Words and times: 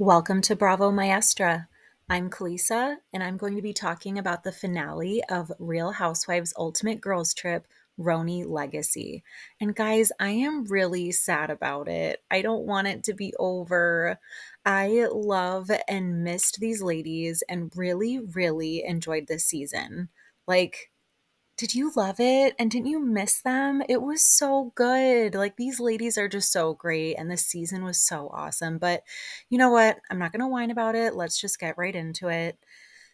Welcome 0.00 0.42
to 0.42 0.54
Bravo 0.54 0.92
Maestra. 0.92 1.66
I'm 2.08 2.30
Kalisa, 2.30 2.98
and 3.12 3.20
I'm 3.20 3.36
going 3.36 3.56
to 3.56 3.62
be 3.62 3.72
talking 3.72 4.16
about 4.16 4.44
the 4.44 4.52
finale 4.52 5.24
of 5.28 5.50
Real 5.58 5.90
Housewives 5.90 6.54
Ultimate 6.56 7.00
Girls 7.00 7.34
Trip 7.34 7.66
RHONY 7.98 8.46
Legacy. 8.46 9.24
And 9.60 9.74
guys, 9.74 10.12
I 10.20 10.28
am 10.28 10.66
really 10.66 11.10
sad 11.10 11.50
about 11.50 11.88
it. 11.88 12.22
I 12.30 12.42
don't 12.42 12.64
want 12.64 12.86
it 12.86 13.02
to 13.04 13.12
be 13.12 13.34
over. 13.40 14.20
I 14.64 15.08
love 15.12 15.68
and 15.88 16.22
missed 16.22 16.60
these 16.60 16.80
ladies 16.80 17.42
and 17.48 17.72
really, 17.74 18.20
really 18.20 18.84
enjoyed 18.86 19.26
this 19.26 19.46
season. 19.46 20.10
Like, 20.46 20.92
did 21.58 21.74
you 21.74 21.92
love 21.96 22.20
it? 22.20 22.54
And 22.58 22.70
didn't 22.70 22.86
you 22.86 23.00
miss 23.00 23.42
them? 23.42 23.82
It 23.88 24.00
was 24.00 24.24
so 24.24 24.72
good. 24.76 25.34
Like 25.34 25.56
these 25.56 25.80
ladies 25.80 26.16
are 26.16 26.28
just 26.28 26.52
so 26.52 26.72
great 26.74 27.16
and 27.16 27.28
the 27.28 27.36
season 27.36 27.84
was 27.84 28.00
so 28.00 28.30
awesome. 28.32 28.78
But 28.78 29.02
you 29.50 29.58
know 29.58 29.68
what? 29.68 29.98
I'm 30.08 30.20
not 30.20 30.30
going 30.32 30.40
to 30.40 30.46
whine 30.46 30.70
about 30.70 30.94
it. 30.94 31.14
Let's 31.16 31.40
just 31.40 31.58
get 31.58 31.76
right 31.76 31.94
into 31.94 32.28
it. 32.28 32.56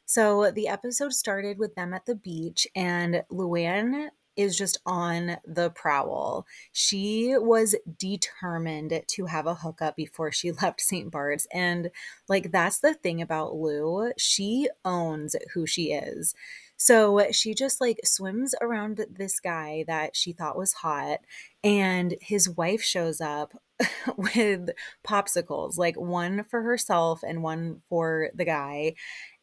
So 0.05 0.51
the 0.51 0.69
episode 0.69 1.15
started 1.15 1.59
with 1.59 1.75
them 1.75 1.95
at 1.95 2.05
the 2.05 2.15
beach 2.15 2.69
and 2.77 3.25
Luann 3.33 4.11
is 4.37 4.57
just 4.57 4.79
on 4.87 5.37
the 5.47 5.71
prowl. 5.71 6.47
She 6.73 7.35
was 7.37 7.75
determined 7.99 9.03
to 9.07 9.27
have 9.27 9.47
a 9.47 9.55
hookup 9.55 9.97
before 9.97 10.33
she 10.33 10.53
left 10.63 10.81
St. 10.81 11.11
Bart's. 11.11 11.47
And 11.53 11.91
like, 12.29 12.51
that's 12.53 12.79
the 12.79 12.95
thing 12.95 13.21
about 13.23 13.55
Lou. 13.55 14.13
She 14.19 14.69
owns 14.85 15.37
who 15.53 15.67
she 15.67 15.93
is. 15.93 16.35
So 16.77 17.31
she 17.31 17.55
just 17.55 17.81
like 17.81 18.01
swims 18.05 18.55
around 18.61 19.07
this 19.11 19.41
guy 19.41 19.85
that 19.87 20.17
she 20.17 20.33
thought 20.33 20.59
was 20.59 20.73
hot, 20.73 21.21
and 21.63 22.15
his 22.21 22.49
wife 22.49 22.83
shows 22.83 23.21
up 23.21 23.53
with 24.17 24.71
popsicles, 25.07 25.79
like 25.79 25.97
one 25.97 26.45
for 26.45 26.63
herself 26.63 27.23
and 27.23 27.43
one 27.43 27.83
for 27.89 28.31
the 28.35 28.45
guy. 28.45 28.95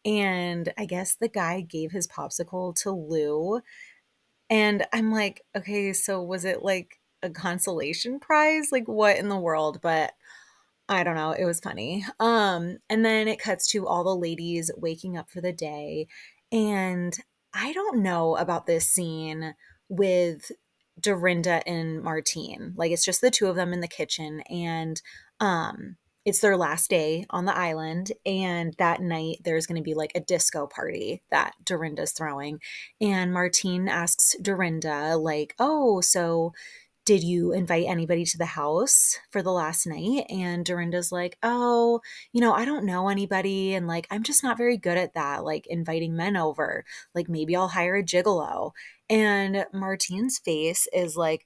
And 0.03 0.73
I 0.78 0.86
guess 0.86 1.16
the 1.16 1.30
guy 1.30 1.61
gave 1.61 1.92
his 1.92 2.08
popsicle 2.08 2.76
to 2.81 2.92
Lou. 2.92 3.61
And 4.52 4.85
I'm 4.94 5.11
like, 5.11 5.44
okay, 5.57 5.94
so 5.94 6.23
was 6.23 6.45
it 6.45 6.63
like 6.63 6.99
a 7.23 7.31
consolation 7.31 8.19
prize? 8.19 8.69
Like, 8.71 8.88
what 8.88 9.17
in 9.17 9.30
the 9.30 9.39
world? 9.39 9.81
But 9.81 10.13
I 10.89 11.03
don't 11.03 11.16
know. 11.16 11.31
It 11.31 11.45
was 11.45 11.59
funny. 11.59 12.05
Um, 12.19 12.77
and 12.89 13.05
then 13.05 13.27
it 13.27 13.39
cuts 13.39 13.67
to 13.67 13.88
all 13.88 14.03
the 14.03 14.16
ladies 14.16 14.71
waking 14.77 15.17
up 15.17 15.30
for 15.31 15.41
the 15.41 15.53
day 15.53 16.08
and 16.52 17.17
I 17.53 17.73
don't 17.73 18.03
know 18.03 18.35
about 18.38 18.66
this 18.66 18.88
scene 18.88 19.55
with 19.89 20.52
Dorinda 20.99 21.67
and 21.67 22.03
Martin. 22.03 22.73
Like 22.75 22.91
it's 22.91 23.05
just 23.05 23.21
the 23.21 23.31
two 23.31 23.47
of 23.47 23.55
them 23.55 23.73
in 23.73 23.81
the 23.81 23.88
kitchen 23.88 24.41
and 24.49 25.02
um 25.39 25.97
it's 26.25 26.39
their 26.39 26.58
last 26.58 26.89
day 26.89 27.25
on 27.30 27.45
the 27.45 27.55
island 27.55 28.11
and 28.25 28.75
that 28.77 29.02
night 29.02 29.38
there's 29.44 29.66
going 29.66 29.77
to 29.77 29.83
be 29.83 29.94
like 29.94 30.11
a 30.16 30.19
disco 30.19 30.67
party 30.67 31.22
that 31.31 31.53
Dorinda's 31.64 32.11
throwing 32.11 32.59
and 33.00 33.33
Martin 33.33 33.88
asks 33.88 34.36
Dorinda 34.42 35.17
like, 35.17 35.55
"Oh, 35.59 36.02
so 36.02 36.53
did 37.05 37.23
you 37.23 37.52
invite 37.52 37.88
anybody 37.88 38.25
to 38.25 38.38
the 38.38 38.45
house 38.45 39.17
for 39.31 39.42
the 39.42 39.52
last 39.52 39.88
night? 39.88 40.25
And 40.30 40.64
Dorinda's 40.64 41.11
like, 41.11 41.38
oh, 41.42 41.99
you 42.31 42.42
know, 42.42 42.53
I 42.53 42.64
don't 42.64 42.86
know 42.86 43.09
anybody. 43.09 43.73
And 43.73 43.88
like, 43.88 44.05
I'm 44.11 44.23
just 44.23 44.44
not 44.44 44.58
very 44.58 44.77
good 44.77 44.97
at 44.97 45.16
that, 45.16 45.44
like 45.44 45.66
inviting 45.67 46.16
men 46.16 46.38
over. 46.38 46.86
Like, 47.16 47.27
maybe 47.27 47.55
I'll 47.55 47.69
hire 47.69 47.95
a 47.95 48.03
gigolo. 48.03 48.72
And 49.09 49.66
Martin's 49.73 50.38
face 50.38 50.88
is 50.94 51.17
like, 51.17 51.45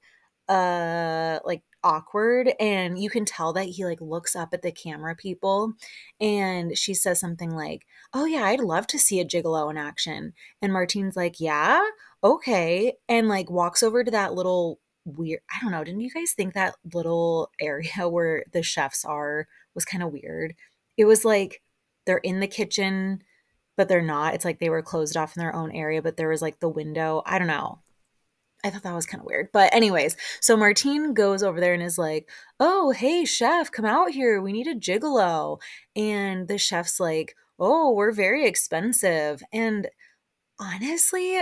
uh, 0.49 1.39
like 1.45 1.63
awkward. 1.85 2.51
And 2.59 2.97
you 2.97 3.09
can 3.09 3.23
tell 3.23 3.53
that 3.53 3.67
he 3.67 3.85
like 3.85 4.01
looks 4.01 4.35
up 4.35 4.49
at 4.53 4.63
the 4.63 4.71
camera 4.71 5.15
people 5.15 5.73
and 6.19 6.77
she 6.77 6.93
says 6.93 7.19
something 7.19 7.51
like, 7.51 7.85
oh, 8.13 8.25
yeah, 8.25 8.43
I'd 8.43 8.59
love 8.59 8.87
to 8.87 8.99
see 8.99 9.19
a 9.19 9.25
gigolo 9.25 9.69
in 9.69 9.77
action. 9.77 10.33
And 10.61 10.73
Martin's 10.73 11.15
like, 11.15 11.39
yeah, 11.39 11.81
okay. 12.23 12.93
And 13.07 13.29
like 13.29 13.49
walks 13.49 13.83
over 13.83 14.03
to 14.03 14.11
that 14.11 14.33
little 14.33 14.79
weird. 15.05 15.41
I 15.53 15.59
don't 15.61 15.71
know. 15.71 15.83
Didn't 15.83 16.01
you 16.01 16.09
guys 16.09 16.31
think 16.31 16.53
that 16.53 16.75
little 16.93 17.51
area 17.61 18.09
where 18.09 18.43
the 18.51 18.63
chefs 18.63 19.05
are 19.05 19.47
was 19.75 19.85
kind 19.85 20.03
of 20.03 20.11
weird? 20.11 20.55
It 20.97 21.05
was 21.05 21.23
like 21.23 21.61
they're 22.05 22.17
in 22.17 22.39
the 22.39 22.47
kitchen, 22.47 23.21
but 23.77 23.87
they're 23.87 24.01
not. 24.01 24.33
It's 24.33 24.45
like 24.45 24.59
they 24.59 24.69
were 24.69 24.81
closed 24.81 25.15
off 25.15 25.35
in 25.37 25.41
their 25.41 25.55
own 25.55 25.71
area, 25.71 26.01
but 26.01 26.17
there 26.17 26.29
was 26.29 26.41
like 26.41 26.59
the 26.59 26.69
window. 26.69 27.21
I 27.25 27.37
don't 27.37 27.47
know. 27.47 27.79
I 28.65 28.69
thought 28.69 28.83
that 28.83 28.95
was 28.95 29.05
kind 29.05 29.21
of 29.21 29.27
weird. 29.27 29.49
But, 29.53 29.73
anyways, 29.73 30.15
so 30.41 30.57
Martin 30.57 31.13
goes 31.13 31.43
over 31.43 31.59
there 31.59 31.73
and 31.73 31.83
is 31.83 31.97
like, 31.97 32.27
Oh, 32.59 32.91
hey, 32.91 33.25
chef, 33.25 33.71
come 33.71 33.85
out 33.85 34.11
here. 34.11 34.41
We 34.41 34.51
need 34.51 34.67
a 34.67 34.75
gigolo. 34.75 35.59
And 35.95 36.47
the 36.47 36.57
chef's 36.57 36.99
like, 36.99 37.35
Oh, 37.59 37.93
we're 37.93 38.11
very 38.11 38.45
expensive. 38.45 39.41
And 39.53 39.87
honestly, 40.59 41.41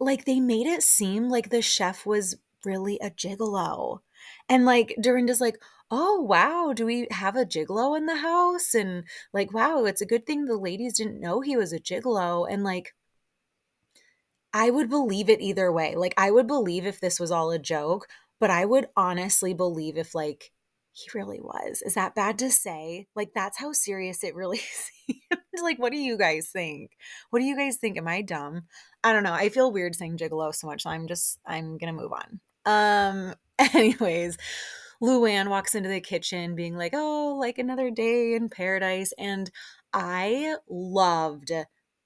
like 0.00 0.24
they 0.24 0.40
made 0.40 0.66
it 0.66 0.82
seem 0.82 1.28
like 1.28 1.50
the 1.50 1.62
chef 1.62 2.06
was 2.06 2.36
really 2.64 2.98
a 3.00 3.10
gigolo. 3.10 4.00
And 4.48 4.64
like 4.64 4.94
Dorinda's 5.00 5.40
like, 5.40 5.60
oh 5.90 6.20
wow, 6.20 6.72
do 6.74 6.86
we 6.86 7.06
have 7.10 7.36
a 7.36 7.44
gigolo 7.44 7.96
in 7.96 8.06
the 8.06 8.16
house? 8.16 8.74
And 8.74 9.04
like, 9.32 9.52
wow, 9.52 9.84
it's 9.84 10.00
a 10.00 10.06
good 10.06 10.26
thing 10.26 10.44
the 10.44 10.56
ladies 10.56 10.96
didn't 10.96 11.20
know 11.20 11.40
he 11.40 11.56
was 11.56 11.72
a 11.72 11.80
gigolo. 11.80 12.46
And 12.50 12.64
like, 12.64 12.94
I 14.54 14.70
would 14.70 14.88
believe 14.88 15.28
it 15.28 15.40
either 15.42 15.70
way. 15.72 15.96
Like, 15.96 16.14
I 16.16 16.30
would 16.30 16.46
believe 16.46 16.86
if 16.86 17.00
this 17.00 17.18
was 17.18 17.32
all 17.32 17.50
a 17.50 17.58
joke, 17.58 18.06
but 18.40 18.50
I 18.50 18.64
would 18.64 18.86
honestly 18.96 19.52
believe 19.52 19.98
if 19.98 20.14
like 20.14 20.52
he 20.92 21.10
really 21.12 21.40
was. 21.40 21.82
Is 21.82 21.94
that 21.94 22.14
bad 22.14 22.38
to 22.38 22.52
say? 22.52 23.08
Like, 23.16 23.32
that's 23.34 23.58
how 23.58 23.72
serious 23.72 24.22
it 24.22 24.36
really 24.36 24.58
seems. 25.06 25.20
like, 25.60 25.80
what 25.80 25.90
do 25.90 25.98
you 25.98 26.16
guys 26.16 26.50
think? 26.52 26.92
What 27.30 27.40
do 27.40 27.44
you 27.44 27.56
guys 27.56 27.78
think? 27.78 27.98
Am 27.98 28.06
I 28.06 28.22
dumb? 28.22 28.62
I 29.02 29.12
don't 29.12 29.24
know. 29.24 29.32
I 29.32 29.48
feel 29.48 29.72
weird 29.72 29.96
saying 29.96 30.18
gigolo 30.18 30.54
so 30.54 30.68
much. 30.68 30.84
So 30.84 30.90
I'm 30.90 31.08
just, 31.08 31.40
I'm 31.44 31.78
to 31.78 31.92
move 31.92 32.12
on. 32.12 32.40
Um, 32.64 33.34
anyways, 33.74 34.38
Luann 35.02 35.48
walks 35.48 35.74
into 35.74 35.88
the 35.88 36.00
kitchen 36.00 36.54
being 36.54 36.76
like, 36.76 36.92
oh, 36.94 37.36
like 37.40 37.58
another 37.58 37.90
day 37.90 38.34
in 38.34 38.48
paradise. 38.48 39.12
And 39.18 39.50
I 39.92 40.54
loved 40.68 41.50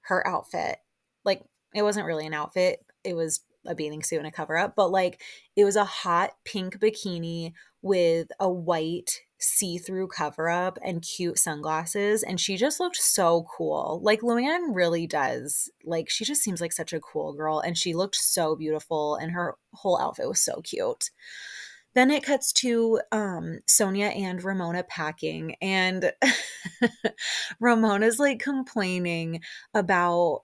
her 0.03 0.27
outfit. 0.27 0.79
Like, 1.27 1.43
it 1.75 1.83
wasn't 1.83 2.07
really 2.07 2.27
an 2.27 2.35
outfit, 2.35 2.85
it 3.05 3.15
was 3.15 3.41
a 3.67 3.75
bathing 3.75 4.03
suit 4.03 4.19
and 4.19 4.27
a 4.27 4.33
cover 4.33 4.57
up, 4.57 4.75
but 4.77 4.91
like, 4.91 5.21
it 5.57 5.65
was 5.65 5.77
a 5.77 5.85
hot 5.85 6.31
pink 6.45 6.79
bikini 6.79 7.53
with 7.83 8.29
a 8.41 8.51
white 8.51 9.21
see 9.41 9.79
through 9.79 10.09
cover 10.09 10.49
up 10.49 10.79
and 10.83 11.03
cute 11.03 11.39
sunglasses. 11.39 12.23
And 12.23 12.41
she 12.41 12.57
just 12.57 12.81
looked 12.81 12.97
so 12.97 13.47
cool. 13.57 14.01
Like 14.03 14.21
Luann 14.21 14.75
really 14.75 15.07
does. 15.07 15.71
Like 15.85 16.11
she 16.11 16.25
just 16.25 16.43
seems 16.43 16.61
like 16.61 16.73
such 16.73 16.93
a 16.93 17.01
cool 17.01 17.33
girl. 17.33 17.61
And 17.61 17.79
she 17.79 17.95
looked 17.95 18.17
so 18.17 18.57
beautiful. 18.57 19.17
And 19.17 19.33
her 19.33 19.55
whole 19.75 20.01
outfit 20.01 20.29
was 20.29 20.41
so 20.41 20.61
cute. 20.63 21.11
Then 21.95 22.11
it 22.11 22.23
cuts 22.23 22.53
to 22.55 23.01
um, 23.13 23.61
Sonja 23.67 24.15
and 24.15 24.45
Ramona 24.45 24.85
packing, 24.85 25.57
and 25.61 26.13
Ramona's 27.61 28.19
like 28.21 28.39
complaining 28.39 29.41
about 29.75 30.43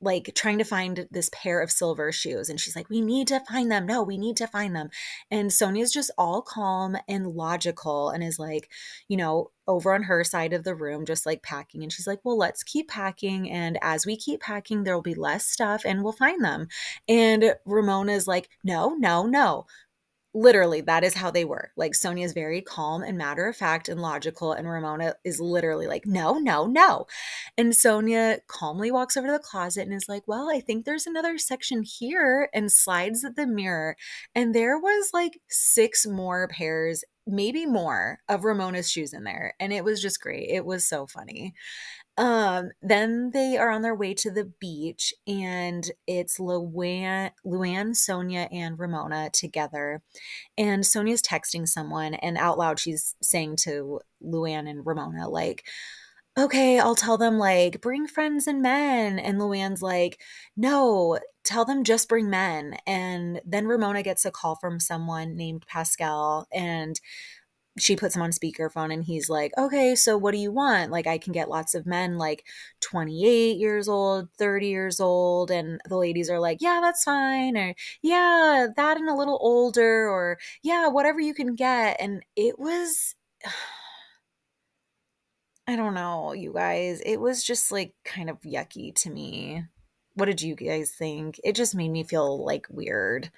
like 0.00 0.32
trying 0.34 0.58
to 0.58 0.64
find 0.64 1.06
this 1.10 1.30
pair 1.32 1.60
of 1.60 1.70
silver 1.70 2.12
shoes 2.12 2.48
and 2.48 2.60
she's 2.60 2.76
like 2.76 2.88
we 2.90 3.00
need 3.00 3.28
to 3.28 3.40
find 3.40 3.70
them. 3.70 3.86
No 3.86 4.02
we 4.02 4.18
need 4.18 4.36
to 4.38 4.46
find 4.46 4.74
them. 4.74 4.90
And 5.30 5.50
sonja's 5.50 5.92
just 5.92 6.10
all 6.18 6.42
calm 6.42 6.96
and 7.08 7.28
logical 7.28 8.10
and 8.10 8.22
is 8.22 8.38
like 8.38 8.70
you 9.08 9.16
know 9.16 9.50
over 9.68 9.94
on 9.94 10.04
her 10.04 10.24
side 10.24 10.52
of 10.52 10.64
the 10.64 10.74
room 10.74 11.04
just 11.06 11.26
like 11.26 11.42
packing. 11.42 11.82
And 11.82 11.92
she's 11.92 12.06
like 12.06 12.20
well 12.24 12.38
let's 12.38 12.62
keep 12.62 12.88
packing 12.88 13.50
and 13.50 13.78
as 13.82 14.06
we 14.06 14.16
keep 14.16 14.40
packing 14.40 14.84
there'll 14.84 15.02
be 15.02 15.14
less 15.14 15.46
stuff 15.46 15.82
and 15.84 16.02
we'll 16.02 16.12
find 16.12 16.44
them. 16.44 16.68
And 17.08 17.54
ramona's 17.64 18.26
like 18.26 18.48
no 18.64 18.94
no 18.94 19.26
no 19.26 19.66
literally 20.34 20.80
that 20.80 21.04
is 21.04 21.14
how 21.14 21.30
they 21.30 21.44
were. 21.44 21.72
Like 21.76 21.92
sonja 21.92 22.24
is 22.24 22.32
very 22.32 22.60
calm 22.60 23.02
and 23.02 23.18
matter 23.18 23.46
of 23.46 23.56
fact 23.56 23.88
and 23.88 24.00
logical 24.00 24.52
and 24.52 24.68
ramona 24.68 25.14
is 25.24 25.40
literally 25.40 25.86
like 25.86 26.06
no 26.06 26.38
no 26.38 26.66
no. 26.66 27.06
And 27.58 27.72
sonja 27.72 28.38
calmly 28.48 28.90
walks 28.90 29.16
over 29.16 29.26
to 29.26 29.32
the 29.32 29.38
closet 29.38 29.82
and 29.82 29.94
is 29.94 30.08
like 30.08 30.26
well 30.26 30.50
i 30.50 30.60
think 30.60 30.84
there's 30.84 31.06
another 31.06 31.38
section 31.38 31.82
here 31.82 32.48
and 32.54 32.72
slides 32.72 33.24
at 33.24 33.36
the 33.36 33.46
mirror. 33.46 33.96
And 34.34 34.54
there 34.54 34.78
was 34.78 35.10
like 35.12 35.40
six 35.48 36.06
more 36.06 36.48
pairs 36.48 37.04
maybe 37.26 37.66
more 37.66 38.18
of 38.28 38.44
ramona's 38.44 38.90
shoes 38.90 39.12
in 39.12 39.22
there. 39.24 39.54
And 39.60 39.72
it 39.72 39.84
was 39.84 40.02
just 40.02 40.20
great. 40.20 40.48
It 40.48 40.64
was 40.64 40.84
so 40.88 41.06
funny 41.06 41.54
um, 42.18 42.70
then 42.82 43.30
they 43.32 43.56
are 43.56 43.70
on 43.70 43.82
their 43.82 43.94
way 43.94 44.14
to 44.14 44.30
the 44.30 44.44
beach, 44.44 45.14
and 45.26 45.90
it's 46.06 46.38
Luann, 46.38 47.30
Luann, 47.44 47.90
Sonja, 47.90 48.48
and 48.52 48.78
Ramona 48.78 49.30
together. 49.32 50.02
And 50.58 50.84
Sonja's 50.84 51.22
texting 51.22 51.66
someone, 51.66 52.14
and 52.14 52.36
out 52.36 52.58
loud, 52.58 52.78
she's 52.78 53.14
saying 53.22 53.56
to 53.62 54.00
Luann 54.22 54.68
and 54.68 54.84
Ramona, 54.84 55.28
like, 55.28 55.64
okay, 56.38 56.78
I'll 56.78 56.94
tell 56.94 57.18
them, 57.18 57.38
like, 57.38 57.80
bring 57.80 58.06
friends 58.06 58.46
and 58.46 58.62
men. 58.62 59.18
And 59.18 59.38
Luann's 59.38 59.82
like, 59.82 60.20
no, 60.56 61.18
tell 61.44 61.64
them 61.64 61.84
just 61.84 62.08
bring 62.08 62.30
men. 62.30 62.76
And 62.86 63.40
then 63.44 63.66
Ramona 63.66 64.02
gets 64.02 64.24
a 64.24 64.30
call 64.30 64.56
from 64.56 64.80
someone 64.80 65.36
named 65.36 65.66
Pascal, 65.66 66.46
and 66.52 67.00
she 67.78 67.96
puts 67.96 68.14
him 68.14 68.22
on 68.22 68.30
speakerphone 68.30 68.92
and 68.92 69.04
he's 69.04 69.30
like, 69.30 69.52
okay, 69.56 69.94
so 69.94 70.18
what 70.18 70.32
do 70.32 70.38
you 70.38 70.52
want? 70.52 70.90
Like, 70.90 71.06
I 71.06 71.16
can 71.16 71.32
get 71.32 71.48
lots 71.48 71.74
of 71.74 71.86
men 71.86 72.18
like 72.18 72.44
28 72.80 73.56
years 73.56 73.88
old, 73.88 74.28
30 74.36 74.66
years 74.68 75.00
old. 75.00 75.50
And 75.50 75.80
the 75.88 75.96
ladies 75.96 76.28
are 76.28 76.38
like, 76.38 76.58
yeah, 76.60 76.80
that's 76.82 77.04
fine. 77.04 77.56
Or, 77.56 77.74
yeah, 78.02 78.66
that 78.76 78.96
and 78.98 79.08
a 79.08 79.14
little 79.14 79.38
older. 79.40 80.08
Or, 80.08 80.38
yeah, 80.62 80.88
whatever 80.88 81.20
you 81.20 81.32
can 81.34 81.54
get. 81.54 81.96
And 82.00 82.22
it 82.36 82.58
was. 82.58 83.14
I 85.68 85.76
don't 85.76 85.94
know, 85.94 86.32
you 86.32 86.52
guys. 86.52 87.00
It 87.06 87.20
was 87.20 87.44
just 87.44 87.70
like 87.70 87.94
kind 88.04 88.28
of 88.28 88.40
yucky 88.40 88.92
to 88.96 89.10
me. 89.10 89.64
What 90.14 90.26
did 90.26 90.42
you 90.42 90.56
guys 90.56 90.90
think? 90.90 91.40
It 91.44 91.54
just 91.54 91.76
made 91.76 91.90
me 91.90 92.02
feel 92.02 92.44
like 92.44 92.66
weird. 92.68 93.30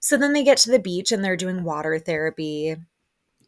So 0.00 0.18
then 0.18 0.34
they 0.34 0.44
get 0.44 0.58
to 0.58 0.70
the 0.70 0.78
beach 0.78 1.12
and 1.12 1.24
they're 1.24 1.38
doing 1.38 1.64
water 1.64 1.98
therapy 1.98 2.76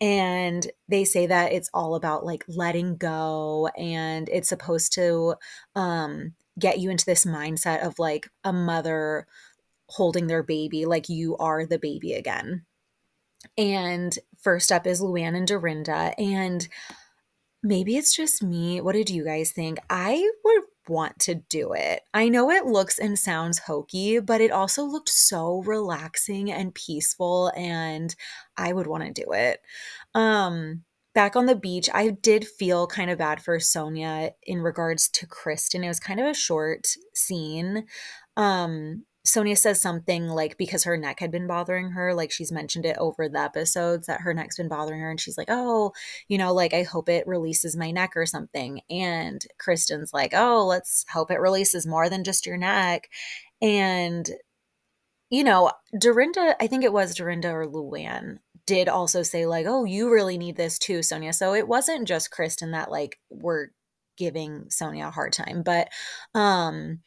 and 0.03 0.67
they 0.89 1.05
say 1.05 1.27
that 1.27 1.53
it's 1.53 1.71
all 1.73 1.95
about 1.95 2.27
like 2.27 2.45
letting 2.49 2.97
go 2.97 3.69
and 3.79 4.29
it's 4.29 4.49
supposed 4.49 4.93
to 4.95 5.37
um 5.77 6.35
get 6.59 6.81
you 6.81 6.91
into 6.91 7.07
this 7.07 7.25
mindset 7.25 7.87
of 7.87 7.99
like 8.01 8.29
a 8.43 8.53
mother 8.53 9.27
holding 9.87 10.27
their 10.27 10.43
baby 10.43 10.85
like 10.85 11.09
you 11.09 11.37
are 11.37 11.65
the 11.65 11.79
baby 11.79 12.15
again. 12.15 12.65
And 13.57 14.19
first 14.41 14.73
up 14.73 14.87
is 14.87 15.01
luann 15.01 15.37
and 15.37 15.47
dorinda 15.47 16.15
and 16.19 16.67
maybe 17.63 17.97
it's 17.97 18.15
just 18.15 18.43
me. 18.43 18.81
What 18.81 18.95
did 18.95 19.09
you 19.09 19.25
guys 19.25 19.53
think? 19.53 19.79
I 19.89 20.31
would 20.45 20.63
want 20.93 21.19
to 21.21 21.35
do 21.35 21.73
it. 21.73 22.03
I 22.15 22.29
know 22.29 22.51
it 22.51 22.67
looks 22.67 22.99
and 22.99 23.19
sounds 23.19 23.59
hokey, 23.59 24.21
but 24.21 24.41
it 24.41 24.51
also 24.53 24.85
looked 24.85 25.09
so 25.09 25.63
relaxing 25.65 26.53
and 26.53 26.75
peaceful 26.75 27.53
and 27.57 28.15
I 28.57 28.73
would 28.73 28.87
want 28.87 29.05
to 29.05 29.25
do 29.25 29.33
it. 29.33 29.61
Um 30.15 30.85
back 31.15 31.37
on 31.37 31.47
the 31.47 31.57
beach, 31.57 31.91
I 31.93 32.11
did 32.11 32.47
feel 32.47 32.87
kind 32.87 33.11
of 33.11 33.19
bad 33.19 33.43
for 33.43 33.59
Sonja 33.59 34.33
in 34.45 34.61
regards 34.61 35.09
to 35.11 35.27
Kristen. 35.27 35.85
It 35.85 35.89
was 35.89 36.01
kind 36.01 36.21
of 36.21 36.27
a 36.27 36.35
short 36.35 36.89
scene. 37.15 37.87
Um 38.37 39.05
Sonja 39.25 39.57
says 39.57 39.81
something 39.81 40.27
like 40.29 40.59
because 40.59 40.85
her 40.85 40.97
neck 40.97 41.21
had 41.21 41.31
been 41.31 41.47
bothering 41.47 41.91
her, 41.91 42.13
like 42.13 42.33
she's 42.33 42.51
mentioned 42.51 42.85
it 42.85 42.97
over 42.99 43.29
the 43.29 43.39
episodes 43.39 44.07
that 44.07 44.23
her 44.23 44.35
neck's 44.35 44.57
been 44.57 44.69
bothering 44.69 45.01
her. 45.01 45.11
And 45.11 45.21
she's 45.21 45.39
like, 45.39 45.49
oh, 45.49 45.93
you 46.29 46.39
know, 46.39 46.53
like 46.53 46.75
I 46.75 46.83
hope 46.83 47.09
it 47.09 47.27
releases 47.27 47.77
my 47.77 47.93
neck 47.93 48.13
or 48.17 48.27
something. 48.27 48.81
And 48.91 49.45
Kristen's 49.59 50.13
like, 50.13 50.33
oh, 50.35 50.67
let's 50.67 51.05
hope 51.13 51.31
it 51.31 51.41
releases 51.41 51.87
more 51.87 52.09
than 52.09 52.25
just 52.25 52.47
your 52.47 52.57
neck. 52.57 53.09
And, 53.61 54.29
you 55.31 55.45
know, 55.45 55.71
Dorinda, 55.97 56.57
I 56.61 56.67
think 56.67 56.83
it 56.83 56.93
was 56.93 57.15
Dorinda 57.15 57.51
or 57.51 57.67
Luann, 57.67 58.39
did 58.67 58.89
also 58.89 59.23
say, 59.23 59.47
like, 59.47 59.67
oh, 59.69 59.85
you 59.85 60.11
really 60.11 60.37
need 60.37 60.57
this 60.57 60.79
too, 60.79 60.99
Sonja. 60.99 61.33
So 61.35 61.55
it 61.55 61.69
wasn't 61.69 62.09
just 62.09 62.33
Kristen 62.33 62.73
that 62.73 62.91
like 62.91 63.21
were 63.31 63.71
giving 64.17 64.65
Sonja 64.65 65.09
a 65.09 65.11
hard 65.11 65.33
time. 65.33 65.63
But 65.63 65.89
um 66.35 67.01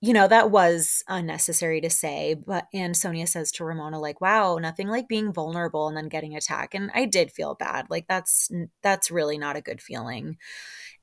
you 0.00 0.12
know, 0.12 0.28
that 0.28 0.50
was 0.50 1.02
unnecessary 1.08 1.80
to 1.80 1.90
say. 1.90 2.34
But, 2.34 2.66
and 2.74 2.94
sonja 2.94 3.28
says 3.28 3.50
to 3.52 3.64
Ramona, 3.64 3.98
like, 3.98 4.20
wow, 4.20 4.56
nothing 4.56 4.88
like 4.88 5.08
being 5.08 5.32
vulnerable 5.32 5.88
and 5.88 5.96
then 5.96 6.08
getting 6.08 6.36
attacked. 6.36 6.74
And 6.74 6.90
I 6.94 7.06
did 7.06 7.32
feel 7.32 7.54
bad. 7.54 7.86
Like, 7.88 8.06
that's, 8.08 8.50
that's 8.82 9.10
really 9.10 9.38
not 9.38 9.56
a 9.56 9.62
good 9.62 9.80
feeling. 9.80 10.36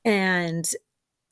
And 0.04 0.68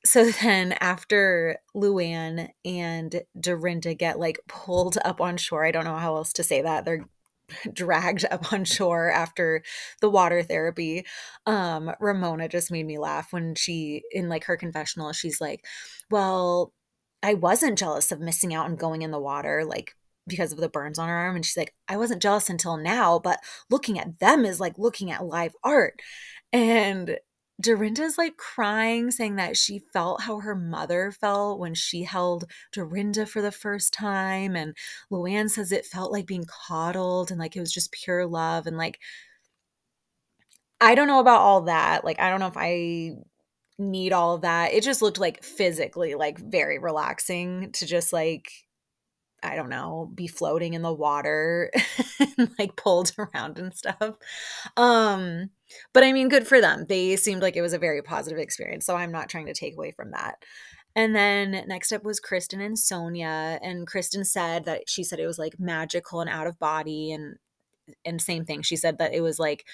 so 0.04 0.30
then 0.42 0.72
after 0.80 1.58
Luann 1.74 2.48
and 2.64 3.22
Dorinda 3.38 3.94
get 3.94 4.18
like 4.18 4.40
pulled 4.48 4.98
up 5.04 5.20
on 5.20 5.36
shore, 5.36 5.64
I 5.64 5.70
don't 5.70 5.84
know 5.84 5.96
how 5.96 6.16
else 6.16 6.32
to 6.34 6.42
say 6.42 6.62
that. 6.62 6.84
They're 6.84 7.06
dragged 7.72 8.24
up 8.30 8.52
on 8.52 8.64
shore 8.64 9.10
after 9.10 9.62
the 10.00 10.10
water 10.10 10.42
therapy. 10.42 11.06
Um, 11.46 11.92
Ramona 12.00 12.48
just 12.48 12.70
made 12.70 12.86
me 12.86 12.98
laugh 12.98 13.32
when 13.32 13.54
she, 13.54 14.02
in 14.10 14.28
like 14.28 14.44
her 14.44 14.56
confessional, 14.56 15.12
she's 15.12 15.40
like, 15.40 15.64
well, 16.10 16.72
I 17.22 17.34
wasn't 17.34 17.78
jealous 17.78 18.12
of 18.12 18.20
missing 18.20 18.52
out 18.54 18.68
and 18.68 18.78
going 18.78 19.02
in 19.02 19.10
the 19.10 19.20
water, 19.20 19.64
like 19.64 19.94
because 20.26 20.52
of 20.52 20.58
the 20.58 20.68
burns 20.68 20.98
on 20.98 21.08
her 21.08 21.14
arm. 21.14 21.36
And 21.36 21.44
she's 21.44 21.56
like, 21.56 21.74
I 21.88 21.96
wasn't 21.96 22.22
jealous 22.22 22.48
until 22.50 22.76
now, 22.76 23.18
but 23.18 23.40
looking 23.70 23.98
at 23.98 24.18
them 24.18 24.44
is 24.44 24.60
like 24.60 24.78
looking 24.78 25.10
at 25.10 25.24
live 25.24 25.54
art. 25.64 26.00
And 26.52 27.18
Dorinda's 27.60 28.18
like 28.18 28.36
crying, 28.36 29.10
saying 29.10 29.36
that 29.36 29.56
she 29.56 29.82
felt 29.92 30.22
how 30.22 30.40
her 30.40 30.54
mother 30.54 31.12
felt 31.12 31.60
when 31.60 31.74
she 31.74 32.02
held 32.02 32.44
Dorinda 32.72 33.26
for 33.26 33.40
the 33.40 33.52
first 33.52 33.92
time. 33.92 34.56
And 34.56 34.76
Luann 35.10 35.48
says 35.50 35.72
it 35.72 35.86
felt 35.86 36.12
like 36.12 36.26
being 36.26 36.46
coddled 36.46 37.30
and 37.30 37.38
like 37.38 37.56
it 37.56 37.60
was 37.60 37.72
just 37.72 37.92
pure 37.92 38.26
love. 38.26 38.66
And 38.66 38.76
like, 38.76 38.98
I 40.80 40.94
don't 40.94 41.06
know 41.06 41.20
about 41.20 41.40
all 41.40 41.62
that. 41.62 42.04
Like, 42.04 42.20
I 42.20 42.30
don't 42.30 42.40
know 42.40 42.48
if 42.48 42.56
I 42.56 43.12
need 43.90 44.12
all 44.12 44.34
of 44.34 44.42
that. 44.42 44.72
It 44.72 44.82
just 44.82 45.02
looked 45.02 45.18
like 45.18 45.42
physically 45.42 46.14
like 46.14 46.38
very 46.38 46.78
relaxing 46.78 47.72
to 47.72 47.86
just 47.86 48.12
like 48.12 48.50
I 49.44 49.56
don't 49.56 49.70
know, 49.70 50.08
be 50.14 50.28
floating 50.28 50.74
in 50.74 50.82
the 50.82 50.92
water 50.92 51.72
and 52.38 52.50
like 52.60 52.76
pulled 52.76 53.12
around 53.18 53.58
and 53.58 53.74
stuff. 53.74 54.16
Um 54.76 55.50
but 55.92 56.04
I 56.04 56.12
mean 56.12 56.28
good 56.28 56.46
for 56.46 56.60
them. 56.60 56.86
They 56.88 57.16
seemed 57.16 57.42
like 57.42 57.56
it 57.56 57.62
was 57.62 57.72
a 57.72 57.78
very 57.78 58.02
positive 58.02 58.38
experience, 58.38 58.86
so 58.86 58.96
I'm 58.96 59.12
not 59.12 59.28
trying 59.28 59.46
to 59.46 59.54
take 59.54 59.74
away 59.74 59.90
from 59.92 60.12
that. 60.12 60.36
And 60.94 61.16
then 61.16 61.64
next 61.68 61.92
up 61.92 62.04
was 62.04 62.20
Kristen 62.20 62.60
and 62.60 62.76
Sonja 62.76 63.58
and 63.62 63.86
Kristen 63.86 64.24
said 64.24 64.66
that 64.66 64.88
she 64.88 65.02
said 65.04 65.18
it 65.18 65.26
was 65.26 65.38
like 65.38 65.58
magical 65.58 66.20
and 66.20 66.30
out 66.30 66.46
of 66.46 66.58
body 66.58 67.12
and 67.12 67.36
and 68.04 68.20
same 68.20 68.44
thing. 68.44 68.62
She 68.62 68.76
said 68.76 68.98
that 68.98 69.14
it 69.14 69.22
was 69.22 69.38
like 69.38 69.66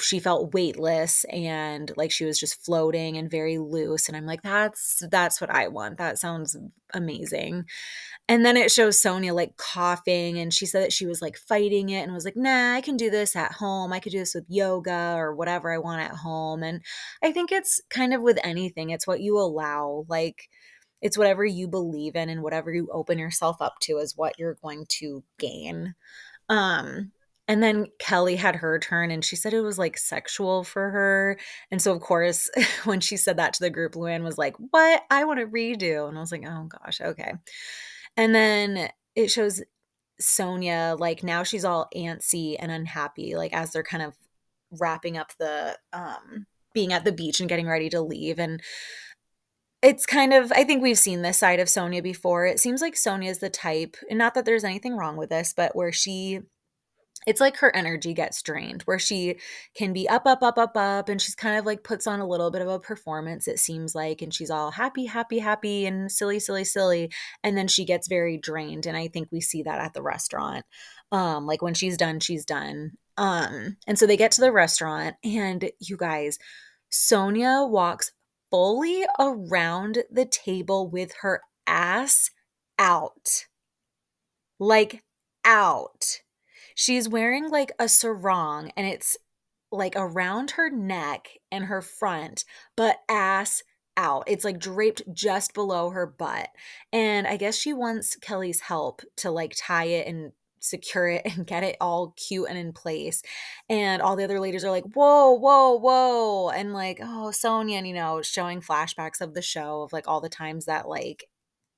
she 0.00 0.18
felt 0.18 0.52
weightless 0.52 1.24
and 1.30 1.92
like 1.96 2.10
she 2.10 2.24
was 2.24 2.38
just 2.38 2.62
floating 2.64 3.16
and 3.16 3.30
very 3.30 3.56
loose 3.56 4.06
and 4.06 4.16
i'm 4.16 4.26
like 4.26 4.42
that's 4.42 5.02
that's 5.10 5.40
what 5.40 5.50
i 5.50 5.68
want. 5.68 5.98
That 5.98 6.18
sounds 6.18 6.56
amazing. 6.94 7.64
And 8.28 8.44
then 8.44 8.56
it 8.56 8.70
shows 8.70 9.00
sonja 9.00 9.32
like 9.32 9.56
coughing 9.56 10.38
and 10.38 10.52
she 10.52 10.66
said 10.66 10.82
that 10.82 10.92
she 10.92 11.06
was 11.06 11.22
like 11.22 11.36
fighting 11.38 11.88
it 11.90 12.02
and 12.02 12.12
was 12.12 12.24
like 12.24 12.36
nah 12.36 12.74
i 12.74 12.80
can 12.80 12.96
do 12.96 13.10
this 13.10 13.34
at 13.34 13.52
home. 13.52 13.92
I 13.92 14.00
could 14.00 14.12
do 14.12 14.18
this 14.18 14.34
with 14.34 14.44
yoga 14.48 15.14
or 15.16 15.34
whatever 15.34 15.72
i 15.72 15.78
want 15.78 16.02
at 16.02 16.16
home. 16.16 16.62
And 16.62 16.82
i 17.22 17.32
think 17.32 17.50
it's 17.50 17.80
kind 17.88 18.12
of 18.12 18.22
with 18.22 18.38
anything 18.44 18.90
it's 18.90 19.06
what 19.06 19.20
you 19.20 19.38
allow 19.38 20.04
like 20.08 20.48
it's 21.00 21.16
whatever 21.16 21.44
you 21.44 21.68
believe 21.68 22.16
in 22.16 22.28
and 22.28 22.42
whatever 22.42 22.72
you 22.72 22.88
open 22.92 23.18
yourself 23.18 23.56
up 23.60 23.76
to 23.80 23.98
is 23.98 24.16
what 24.16 24.38
you're 24.38 24.58
going 24.62 24.84
to 24.88 25.22
gain. 25.38 25.94
Um 26.48 27.12
and 27.48 27.62
then 27.62 27.86
Kelly 27.98 28.36
had 28.36 28.56
her 28.56 28.78
turn 28.78 29.10
and 29.10 29.24
she 29.24 29.34
said 29.34 29.54
it 29.54 29.62
was 29.62 29.78
like 29.78 29.96
sexual 29.96 30.64
for 30.64 30.90
her. 30.90 31.38
And 31.70 31.80
so, 31.80 31.92
of 31.92 32.00
course, 32.00 32.50
when 32.84 33.00
she 33.00 33.16
said 33.16 33.38
that 33.38 33.54
to 33.54 33.60
the 33.60 33.70
group, 33.70 33.94
Luann 33.94 34.22
was 34.22 34.36
like, 34.36 34.54
What? 34.70 35.02
I 35.10 35.24
want 35.24 35.40
to 35.40 35.46
redo. 35.46 36.08
And 36.08 36.18
I 36.18 36.20
was 36.20 36.30
like, 36.30 36.44
Oh 36.46 36.68
gosh, 36.68 37.00
okay. 37.00 37.32
And 38.16 38.34
then 38.34 38.90
it 39.16 39.30
shows 39.30 39.62
Sonja, 40.20 40.98
like 40.98 41.22
now 41.22 41.42
she's 41.42 41.64
all 41.64 41.88
antsy 41.96 42.56
and 42.58 42.70
unhappy, 42.70 43.34
like 43.34 43.54
as 43.54 43.72
they're 43.72 43.82
kind 43.82 44.02
of 44.02 44.14
wrapping 44.70 45.16
up 45.16 45.32
the 45.38 45.78
um 45.94 46.46
being 46.74 46.92
at 46.92 47.04
the 47.04 47.12
beach 47.12 47.40
and 47.40 47.48
getting 47.48 47.66
ready 47.66 47.88
to 47.88 48.02
leave. 48.02 48.38
And 48.38 48.60
it's 49.80 50.04
kind 50.04 50.34
of 50.34 50.52
I 50.52 50.64
think 50.64 50.82
we've 50.82 50.98
seen 50.98 51.22
this 51.22 51.38
side 51.38 51.60
of 51.60 51.68
sonja 51.68 52.02
before. 52.02 52.46
It 52.46 52.60
seems 52.60 52.82
like 52.82 52.94
Sonja 52.94 53.28
is 53.28 53.38
the 53.38 53.48
type, 53.48 53.96
and 54.10 54.18
not 54.18 54.34
that 54.34 54.44
there's 54.44 54.64
anything 54.64 54.96
wrong 54.96 55.16
with 55.16 55.30
this, 55.30 55.54
but 55.56 55.74
where 55.76 55.92
she 55.92 56.40
it's 57.28 57.42
like 57.42 57.58
her 57.58 57.74
energy 57.76 58.14
gets 58.14 58.40
drained 58.40 58.80
where 58.82 58.98
she 58.98 59.36
can 59.74 59.92
be 59.92 60.08
up 60.08 60.24
up 60.24 60.42
up 60.42 60.56
up 60.56 60.74
up 60.76 61.10
and 61.10 61.20
she's 61.20 61.34
kind 61.34 61.58
of 61.58 61.66
like 61.66 61.84
puts 61.84 62.06
on 62.06 62.20
a 62.20 62.26
little 62.26 62.50
bit 62.50 62.62
of 62.62 62.68
a 62.68 62.80
performance 62.80 63.46
it 63.46 63.58
seems 63.58 63.94
like 63.94 64.22
and 64.22 64.32
she's 64.32 64.50
all 64.50 64.70
happy 64.70 65.04
happy 65.04 65.38
happy 65.38 65.84
and 65.84 66.10
silly 66.10 66.40
silly 66.40 66.64
silly 66.64 67.12
and 67.44 67.54
then 67.54 67.68
she 67.68 67.84
gets 67.84 68.08
very 68.08 68.38
drained 68.38 68.86
and 68.86 68.96
i 68.96 69.06
think 69.06 69.28
we 69.30 69.42
see 69.42 69.62
that 69.62 69.78
at 69.78 69.92
the 69.92 70.02
restaurant. 70.02 70.64
Um 71.12 71.46
like 71.46 71.60
when 71.60 71.74
she's 71.74 71.98
done 71.98 72.18
she's 72.20 72.46
done. 72.46 72.92
Um 73.18 73.76
and 73.86 73.98
so 73.98 74.06
they 74.06 74.16
get 74.16 74.32
to 74.32 74.40
the 74.40 74.52
restaurant 74.52 75.16
and 75.22 75.70
you 75.80 75.98
guys 75.98 76.38
sonja 76.90 77.68
walks 77.68 78.12
fully 78.50 79.04
around 79.18 79.98
the 80.10 80.24
table 80.24 80.88
with 80.88 81.12
her 81.20 81.42
ass 81.66 82.30
out. 82.78 83.44
Like 84.58 85.02
out 85.44 86.20
She's 86.78 87.08
wearing 87.08 87.50
like 87.50 87.72
a 87.80 87.88
sarong 87.88 88.70
and 88.76 88.86
it's 88.86 89.16
like 89.72 89.94
around 89.96 90.52
her 90.52 90.70
neck 90.70 91.26
and 91.50 91.64
her 91.64 91.82
front, 91.82 92.44
but 92.76 92.98
ass 93.08 93.64
out. 93.96 94.22
It's 94.28 94.44
like 94.44 94.60
draped 94.60 95.02
just 95.12 95.54
below 95.54 95.90
her 95.90 96.06
butt. 96.06 96.50
And 96.92 97.26
I 97.26 97.36
guess 97.36 97.56
she 97.56 97.72
wants 97.72 98.14
Kelly's 98.14 98.60
help 98.60 99.02
to 99.16 99.32
like 99.32 99.54
tie 99.56 99.86
it 99.86 100.06
and 100.06 100.30
secure 100.60 101.08
it 101.08 101.22
and 101.36 101.48
get 101.48 101.64
it 101.64 101.76
all 101.80 102.14
cute 102.16 102.46
and 102.48 102.56
in 102.56 102.72
place. 102.72 103.22
And 103.68 104.00
all 104.00 104.14
the 104.14 104.22
other 104.22 104.38
ladies 104.38 104.64
are 104.64 104.70
like, 104.70 104.86
whoa, 104.94 105.32
whoa, 105.32 105.72
whoa. 105.80 106.50
And 106.50 106.72
like, 106.72 107.00
oh, 107.02 107.32
Sonja, 107.32 107.72
and 107.72 107.88
you 107.88 107.94
know, 107.94 108.22
showing 108.22 108.60
flashbacks 108.60 109.20
of 109.20 109.34
the 109.34 109.42
show 109.42 109.82
of 109.82 109.92
like 109.92 110.06
all 110.06 110.20
the 110.20 110.28
times 110.28 110.66
that 110.66 110.88
like, 110.88 111.24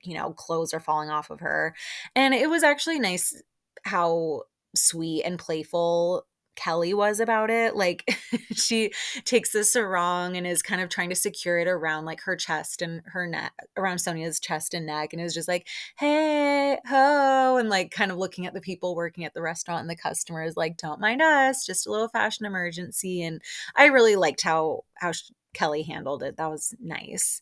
you 0.03 0.13
know, 0.13 0.31
clothes 0.31 0.75
are 0.75 0.79
falling 0.79 1.09
off 1.09 1.31
of 1.31 1.39
her. 1.39 1.73
And 2.15 2.35
it 2.35 2.51
was 2.51 2.61
actually 2.61 2.99
nice 2.99 3.41
how 3.83 4.43
sweet 4.75 5.23
and 5.23 5.37
playful 5.39 6.25
Kelly 6.55 6.93
was 6.93 7.19
about 7.19 7.49
it. 7.49 7.75
Like 7.75 8.03
she 8.53 8.91
takes 9.25 9.51
the 9.51 9.63
sarong 9.63 10.35
and 10.37 10.45
is 10.45 10.61
kind 10.61 10.81
of 10.81 10.89
trying 10.89 11.09
to 11.09 11.15
secure 11.15 11.59
it 11.59 11.67
around 11.67 12.05
like 12.05 12.21
her 12.21 12.35
chest 12.35 12.81
and 12.81 13.01
her 13.05 13.25
neck, 13.25 13.53
around 13.77 13.97
Sonja's 13.97 14.39
chest 14.39 14.73
and 14.73 14.85
neck, 14.85 15.13
and 15.13 15.21
is 15.21 15.33
just 15.33 15.47
like, 15.47 15.67
hey, 15.97 16.77
ho, 16.85 17.57
and 17.57 17.69
like 17.69 17.91
kind 17.91 18.11
of 18.11 18.17
looking 18.17 18.45
at 18.45 18.53
the 18.53 18.61
people 18.61 18.95
working 18.95 19.25
at 19.25 19.33
the 19.33 19.41
restaurant 19.41 19.81
and 19.81 19.89
the 19.89 19.95
customers, 19.95 20.57
like, 20.57 20.77
don't 20.77 21.01
mind 21.01 21.21
us, 21.21 21.65
just 21.65 21.87
a 21.87 21.91
little 21.91 22.09
fashion 22.09 22.45
emergency. 22.45 23.23
And 23.23 23.41
I 23.75 23.85
really 23.85 24.15
liked 24.15 24.43
how 24.43 24.83
how 24.95 25.13
Kelly 25.53 25.83
handled 25.83 26.23
it. 26.23 26.37
That 26.37 26.51
was 26.51 26.75
nice. 26.79 27.41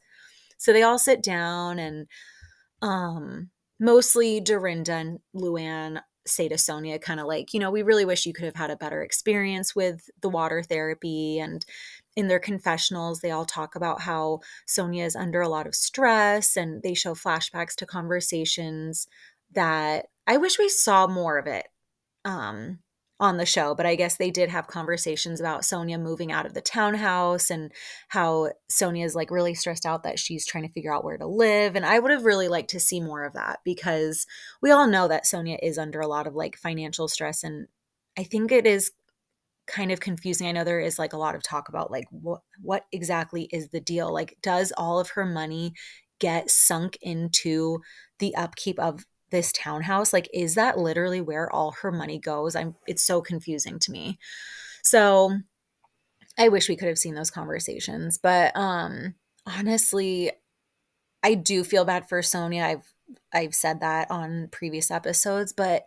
So 0.58 0.74
they 0.74 0.84
all 0.84 1.00
sit 1.00 1.24
down 1.24 1.80
and 1.80 2.08
um 2.82 3.50
mostly 3.80 4.40
Dorinda 4.40 4.94
and 4.94 5.20
Luann 5.36 6.02
say 6.30 6.48
to 6.50 6.56
Sonja, 6.56 7.02
kind 7.02 7.20
of 7.20 7.28
like, 7.28 7.54
you 7.54 7.60
know, 7.60 7.72
we 7.72 7.82
really 7.82 8.06
wish 8.06 8.26
you 8.26 8.34
could 8.34 8.46
have 8.46 8.56
had 8.56 8.72
a 8.72 8.78
better 8.78 9.02
experience 9.02 9.76
with 9.76 10.10
the 10.22 10.30
water 10.30 10.64
therapy. 10.64 11.40
And 11.40 11.66
in 12.16 12.28
their 12.28 12.40
confessionals, 12.40 13.20
they 13.20 13.32
all 13.32 13.46
talk 13.46 13.76
about 13.76 14.02
how 14.02 14.40
Sonja 14.68 15.06
is 15.06 15.16
under 15.16 15.42
a 15.42 15.50
lot 15.50 15.68
of 15.68 15.76
stress 15.76 16.56
and 16.58 16.82
they 16.84 16.94
show 16.94 17.14
flashbacks 17.14 17.76
to 17.76 17.86
conversations 17.86 19.08
that 19.54 20.08
I 20.28 20.38
wish 20.38 20.60
we 20.60 20.70
saw 20.70 21.08
more 21.08 21.38
of 21.38 21.48
it. 21.48 21.68
Um, 22.26 22.80
on 23.20 23.38
the 23.38 23.46
show, 23.46 23.76
but 23.76 23.86
I 23.86 23.96
guess 23.96 24.16
they 24.16 24.32
did 24.32 24.50
have 24.50 24.68
conversations 24.68 25.42
about 25.42 25.62
Sonja 25.62 26.00
moving 26.00 26.32
out 26.32 26.46
of 26.46 26.54
the 26.54 26.62
townhouse 26.62 27.50
and 27.50 27.72
how 28.08 28.52
Sonja 28.72 29.04
is 29.04 29.14
like 29.14 29.30
really 29.30 29.54
stressed 29.54 29.86
out 29.86 30.04
that 30.04 30.20
she's 30.20 30.46
trying 30.46 30.66
to 30.66 30.72
figure 30.72 30.94
out 30.94 31.04
where 31.04 31.18
to 31.18 31.28
live. 31.28 31.76
And 31.76 31.86
I 31.86 32.00
would 32.00 32.12
have 32.12 32.24
really 32.24 32.48
liked 32.48 32.70
to 32.72 32.80
see 32.80 33.02
more 33.02 33.26
of 33.26 33.34
that 33.34 33.60
because 33.66 34.26
we 34.62 34.72
all 34.72 34.88
know 34.88 35.08
that 35.10 35.26
Sonja 35.26 35.58
is 35.62 35.78
under 35.78 36.00
a 36.00 36.08
lot 36.08 36.28
of 36.28 36.36
like 36.36 36.56
financial 36.56 37.10
stress. 37.10 37.44
And 37.44 37.68
I 38.18 38.24
think 38.24 38.52
it 38.54 38.66
is 38.66 38.92
kind 39.68 39.92
of 39.92 40.00
confusing. 40.00 40.48
I 40.48 40.54
know 40.54 40.64
there 40.64 40.80
is 40.80 40.98
like 40.98 41.14
a 41.14 41.18
lot 41.18 41.36
of 41.36 41.44
talk 41.44 41.70
about 41.70 41.92
like 41.92 42.06
what 42.10 42.42
what 42.62 42.86
exactly 42.92 43.50
is 43.52 43.70
the 43.70 43.82
deal? 43.82 44.14
Like 44.14 44.38
does 44.42 44.72
all 44.78 45.00
of 45.00 45.10
her 45.12 45.26
money 45.26 45.74
get 46.20 46.50
sunk 46.50 46.98
into 47.02 47.80
the 48.20 48.36
upkeep 48.36 48.80
of 48.80 49.06
this 49.32 49.52
townhouse 49.52 50.14
like 50.14 50.30
is 50.34 50.56
that 50.56 50.78
literally 50.78 51.22
where 51.22 51.52
all 51.54 51.72
her 51.82 51.92
money 51.92 52.20
goes? 52.20 52.56
I'm 52.56 52.76
it's 52.88 53.04
so 53.04 53.22
confusing 53.22 53.80
to 53.80 53.92
me. 53.92 54.20
So 54.84 55.40
i 56.40 56.48
wish 56.48 56.70
we 56.70 56.76
could 56.76 56.88
have 56.88 56.98
seen 56.98 57.14
those 57.16 57.30
conversations 57.30 58.18
but 58.18 58.56
um 58.56 59.14
honestly 59.46 60.32
i 61.22 61.36
do 61.36 61.64
feel 61.64 61.86
bad 61.86 62.08
for 62.08 62.22
sonja 62.22 62.64
i've 62.64 62.94
i've 63.34 63.54
said 63.54 63.82
that 63.82 64.10
on 64.10 64.48
previous 64.52 64.90
episodes 64.90 65.54
but 65.54 65.84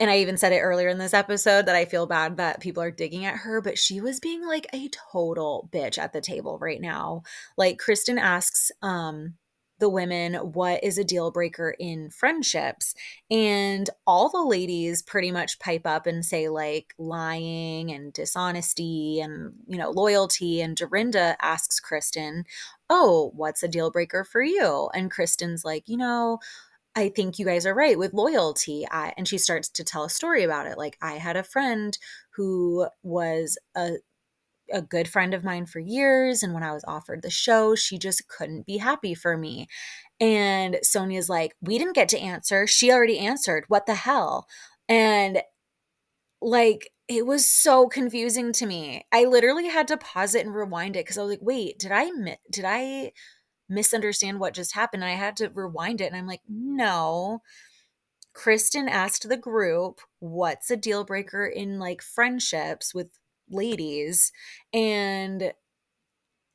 and 0.00 0.10
I 0.10 0.18
even 0.18 0.36
said 0.36 0.52
it 0.52 0.58
earlier 0.58 0.88
in 0.88 0.98
this 0.98 1.14
episode 1.14 1.66
that 1.66 1.76
I 1.76 1.84
feel 1.84 2.06
bad 2.06 2.38
that 2.38 2.60
people 2.60 2.82
are 2.82 2.90
digging 2.90 3.24
at 3.24 3.36
her, 3.36 3.60
but 3.60 3.78
she 3.78 4.00
was 4.00 4.18
being 4.18 4.44
like 4.44 4.66
a 4.72 4.90
total 5.12 5.68
bitch 5.72 5.98
at 5.98 6.12
the 6.12 6.20
table 6.20 6.58
right 6.58 6.80
now. 6.80 7.22
Like 7.56 7.78
Kristen 7.78 8.18
asks 8.18 8.72
um 8.82 9.34
the 9.78 9.88
women 9.88 10.34
what 10.34 10.82
is 10.84 10.98
a 10.98 11.04
deal 11.04 11.30
breaker 11.30 11.74
in 11.78 12.10
friendships 12.10 12.94
and 13.30 13.90
all 14.06 14.28
the 14.28 14.42
ladies 14.42 15.02
pretty 15.02 15.32
much 15.32 15.58
pipe 15.58 15.86
up 15.86 16.06
and 16.06 16.24
say 16.24 16.48
like 16.48 16.94
lying 16.98 17.90
and 17.90 18.12
dishonesty 18.12 19.20
and 19.20 19.52
you 19.66 19.76
know 19.76 19.90
loyalty 19.90 20.60
and 20.60 20.76
Dorinda 20.76 21.36
asks 21.40 21.80
Kristen 21.80 22.44
oh 22.88 23.32
what's 23.34 23.62
a 23.62 23.68
deal 23.68 23.90
breaker 23.90 24.24
for 24.24 24.42
you 24.42 24.88
and 24.94 25.10
Kristen's 25.10 25.64
like 25.64 25.88
you 25.88 25.96
know 25.96 26.38
I 26.96 27.08
think 27.08 27.38
you 27.38 27.44
guys 27.44 27.66
are 27.66 27.74
right 27.74 27.98
with 27.98 28.14
loyalty. 28.14 28.86
I, 28.88 29.12
and 29.16 29.26
she 29.26 29.36
starts 29.38 29.68
to 29.70 29.82
tell 29.82 30.04
a 30.04 30.10
story 30.10 30.44
about 30.44 30.66
it. 30.66 30.78
Like, 30.78 30.96
I 31.02 31.14
had 31.14 31.36
a 31.36 31.42
friend 31.42 31.98
who 32.30 32.86
was 33.02 33.58
a 33.74 33.94
a 34.72 34.82
good 34.82 35.08
friend 35.08 35.34
of 35.34 35.44
mine 35.44 35.66
for 35.66 35.78
years. 35.78 36.42
And 36.42 36.54
when 36.54 36.62
I 36.62 36.72
was 36.72 36.84
offered 36.86 37.22
the 37.22 37.30
show, 37.30 37.74
she 37.74 37.98
just 37.98 38.28
couldn't 38.28 38.66
be 38.66 38.78
happy 38.78 39.14
for 39.14 39.36
me. 39.36 39.68
And 40.20 40.76
Sonja's 40.84 41.28
like, 41.28 41.54
We 41.60 41.78
didn't 41.78 41.94
get 41.94 42.08
to 42.10 42.18
answer. 42.18 42.66
She 42.66 42.90
already 42.90 43.18
answered. 43.18 43.64
What 43.68 43.86
the 43.86 43.94
hell? 43.94 44.46
And 44.88 45.42
like, 46.40 46.90
it 47.08 47.26
was 47.26 47.50
so 47.50 47.88
confusing 47.88 48.52
to 48.54 48.66
me. 48.66 49.06
I 49.12 49.24
literally 49.24 49.68
had 49.68 49.88
to 49.88 49.96
pause 49.96 50.34
it 50.34 50.46
and 50.46 50.54
rewind 50.54 50.96
it 50.96 51.04
because 51.04 51.18
I 51.18 51.22
was 51.22 51.30
like, 51.30 51.42
wait, 51.42 51.78
did 51.78 51.92
I 51.92 52.08
did 52.50 52.64
I 52.66 53.12
misunderstand 53.68 54.40
what 54.40 54.54
just 54.54 54.74
happened? 54.74 55.02
And 55.02 55.12
I 55.12 55.16
had 55.16 55.36
to 55.38 55.50
rewind 55.50 56.00
it 56.00 56.06
and 56.06 56.16
I'm 56.16 56.26
like, 56.26 56.42
no. 56.48 57.40
Kristen 58.32 58.88
asked 58.88 59.28
the 59.28 59.36
group, 59.36 60.00
what's 60.18 60.70
a 60.70 60.76
deal 60.76 61.04
breaker 61.04 61.46
in 61.46 61.78
like 61.78 62.02
friendships 62.02 62.92
with 62.92 63.08
ladies 63.50 64.32
and 64.72 65.52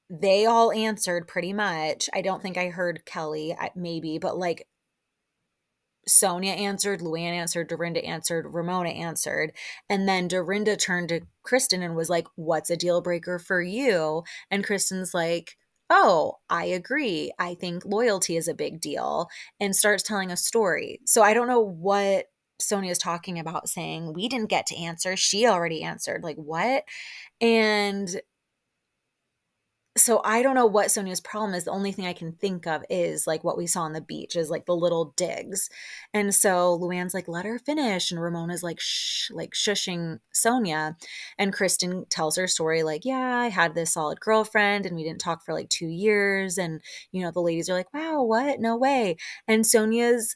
they 0.10 0.46
all 0.46 0.72
answered 0.72 1.28
pretty 1.28 1.54
much. 1.54 2.10
I 2.14 2.22
don't 2.22 2.42
think 2.42 2.58
I 2.58 2.70
heard 2.70 3.06
Kelly, 3.06 3.56
maybe, 3.76 4.18
but 4.18 4.38
like 4.38 4.68
Sonja 6.08 6.58
answered, 6.58 7.02
Luann 7.02 7.34
answered, 7.34 7.68
Dorinda 7.68 8.04
answered, 8.04 8.48
Ramona 8.54 8.90
answered. 8.90 9.54
And 9.90 10.08
then 10.08 10.28
Dorinda 10.28 10.76
turned 10.76 11.10
to 11.10 11.22
Kristen 11.44 11.84
and 11.84 11.96
was 11.96 12.10
like, 12.10 12.28
What's 12.36 12.70
a 12.70 12.78
deal 12.78 13.02
breaker 13.02 13.38
for 13.38 13.62
you? 13.62 14.24
And 14.50 14.64
Kristen's 14.64 15.14
like, 15.14 15.56
Oh, 15.90 16.38
I 16.50 16.66
agree. 16.66 17.32
I 17.40 17.56
think 17.56 17.86
loyalty 17.86 18.38
is 18.38 18.48
a 18.48 18.54
big 18.54 18.80
deal 18.82 19.28
and 19.60 19.76
starts 19.76 20.04
telling 20.04 20.32
a 20.32 20.38
story. 20.38 21.00
So 21.06 21.22
I 21.22 21.34
don't 21.34 21.48
know 21.48 21.62
what 21.62 22.26
Sonja 22.62 22.92
is 22.92 22.98
talking 22.98 23.40
about 23.40 23.70
saying, 23.70 24.14
We 24.14 24.28
didn't 24.28 24.50
get 24.50 24.68
to 24.68 24.78
answer. 24.78 25.16
She 25.16 25.46
already 25.46 25.84
answered. 25.84 26.24
Like, 26.24 26.38
what? 26.38 26.84
And 27.42 28.22
so 29.98 30.22
I 30.24 30.42
don't 30.42 30.56
know 30.56 30.66
what 30.66 30.88
Sonja's 30.88 31.20
problem 31.20 31.54
is. 31.54 31.66
The 31.66 31.72
only 31.72 31.92
thing 31.92 32.06
I 32.06 32.14
can 32.14 32.32
think 32.32 32.66
of 32.68 32.84
is 32.90 33.28
like 33.28 33.44
what 33.44 33.58
we 33.58 33.68
saw 33.68 33.82
on 33.82 33.94
the 33.94 34.02
beach 34.02 34.36
is 34.36 34.50
like 34.50 34.66
the 34.66 34.76
little 34.76 35.14
digs. 35.18 35.70
And 36.14 36.34
so 36.34 36.78
Luann's 36.80 37.14
like, 37.14 37.28
let 37.28 37.46
her 37.46 37.60
finish. 37.60 38.12
And 38.12 38.20
Ramona's 38.20 38.64
like, 38.64 38.80
shh, 38.80 39.30
like 39.32 39.52
shushing 39.54 40.20
Sonja. 40.34 40.96
And 41.38 41.54
Kristen 41.54 42.06
tells 42.10 42.38
her 42.38 42.48
story 42.48 42.84
like, 42.84 43.04
yeah, 43.04 43.38
I 43.38 43.50
had 43.50 43.76
this 43.76 43.94
solid 43.94 44.20
girlfriend 44.20 44.86
and 44.86 44.96
we 44.96 45.04
didn't 45.04 45.22
talk 45.22 45.44
for 45.44 45.54
like 45.54 45.70
two 45.70 45.88
years. 45.88 46.58
And, 46.58 46.82
you 47.12 47.22
know, 47.22 47.32
the 47.32 47.42
ladies 47.42 47.70
are 47.70 47.76
like, 47.76 47.94
wow, 47.94 48.24
what? 48.24 48.60
No 48.60 48.78
way. 48.78 49.18
And 49.48 49.66
Sonja's 49.66 50.36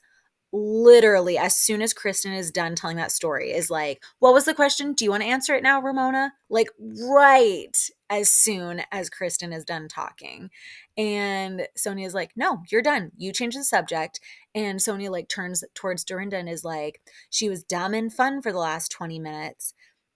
literally 0.54 1.38
as 1.38 1.56
soon 1.56 1.82
as 1.82 1.94
Kristen 1.94 2.32
is 2.32 2.52
done 2.52 2.76
telling 2.76 2.98
that 2.98 3.12
story 3.12 3.52
is 3.52 3.70
like, 3.72 4.04
"What 4.20 4.34
was 4.34 4.46
the 4.46 4.54
question? 4.54 4.94
Do 4.94 5.04
you 5.04 5.12
want 5.12 5.24
to 5.24 5.30
answer 5.30 5.56
it 5.56 5.64
now, 5.64 5.82
Ramona?" 5.82 6.34
Like 6.50 6.70
right 6.80 7.76
as 8.10 8.32
soon 8.32 8.84
as 8.92 9.10
Kristen 9.10 9.52
is 9.52 9.66
done 9.66 9.88
talking. 9.88 10.52
And 10.96 11.68
Sonja 11.78 12.06
is 12.06 12.14
like, 12.14 12.32
"No, 12.36 12.62
you're 12.72 12.84
done. 12.84 13.12
You 13.18 13.34
change 13.34 13.56
the 13.56 13.64
subject." 13.64 14.20
And 14.54 14.80
Sonja 14.80 15.10
like 15.10 15.28
turns 15.28 15.64
towards 15.74 16.04
Dorinda 16.04 16.38
and 16.38 16.48
is 16.50 16.64
like, 16.64 17.02
"She 17.32 17.50
was 17.50 17.64
dumb 17.64 17.94
and 17.96 18.14
fun 18.14 18.42
for 18.42 18.52
the 18.52 18.60
last 18.60 18.92
20 18.92 19.20
minutes." 19.20 19.74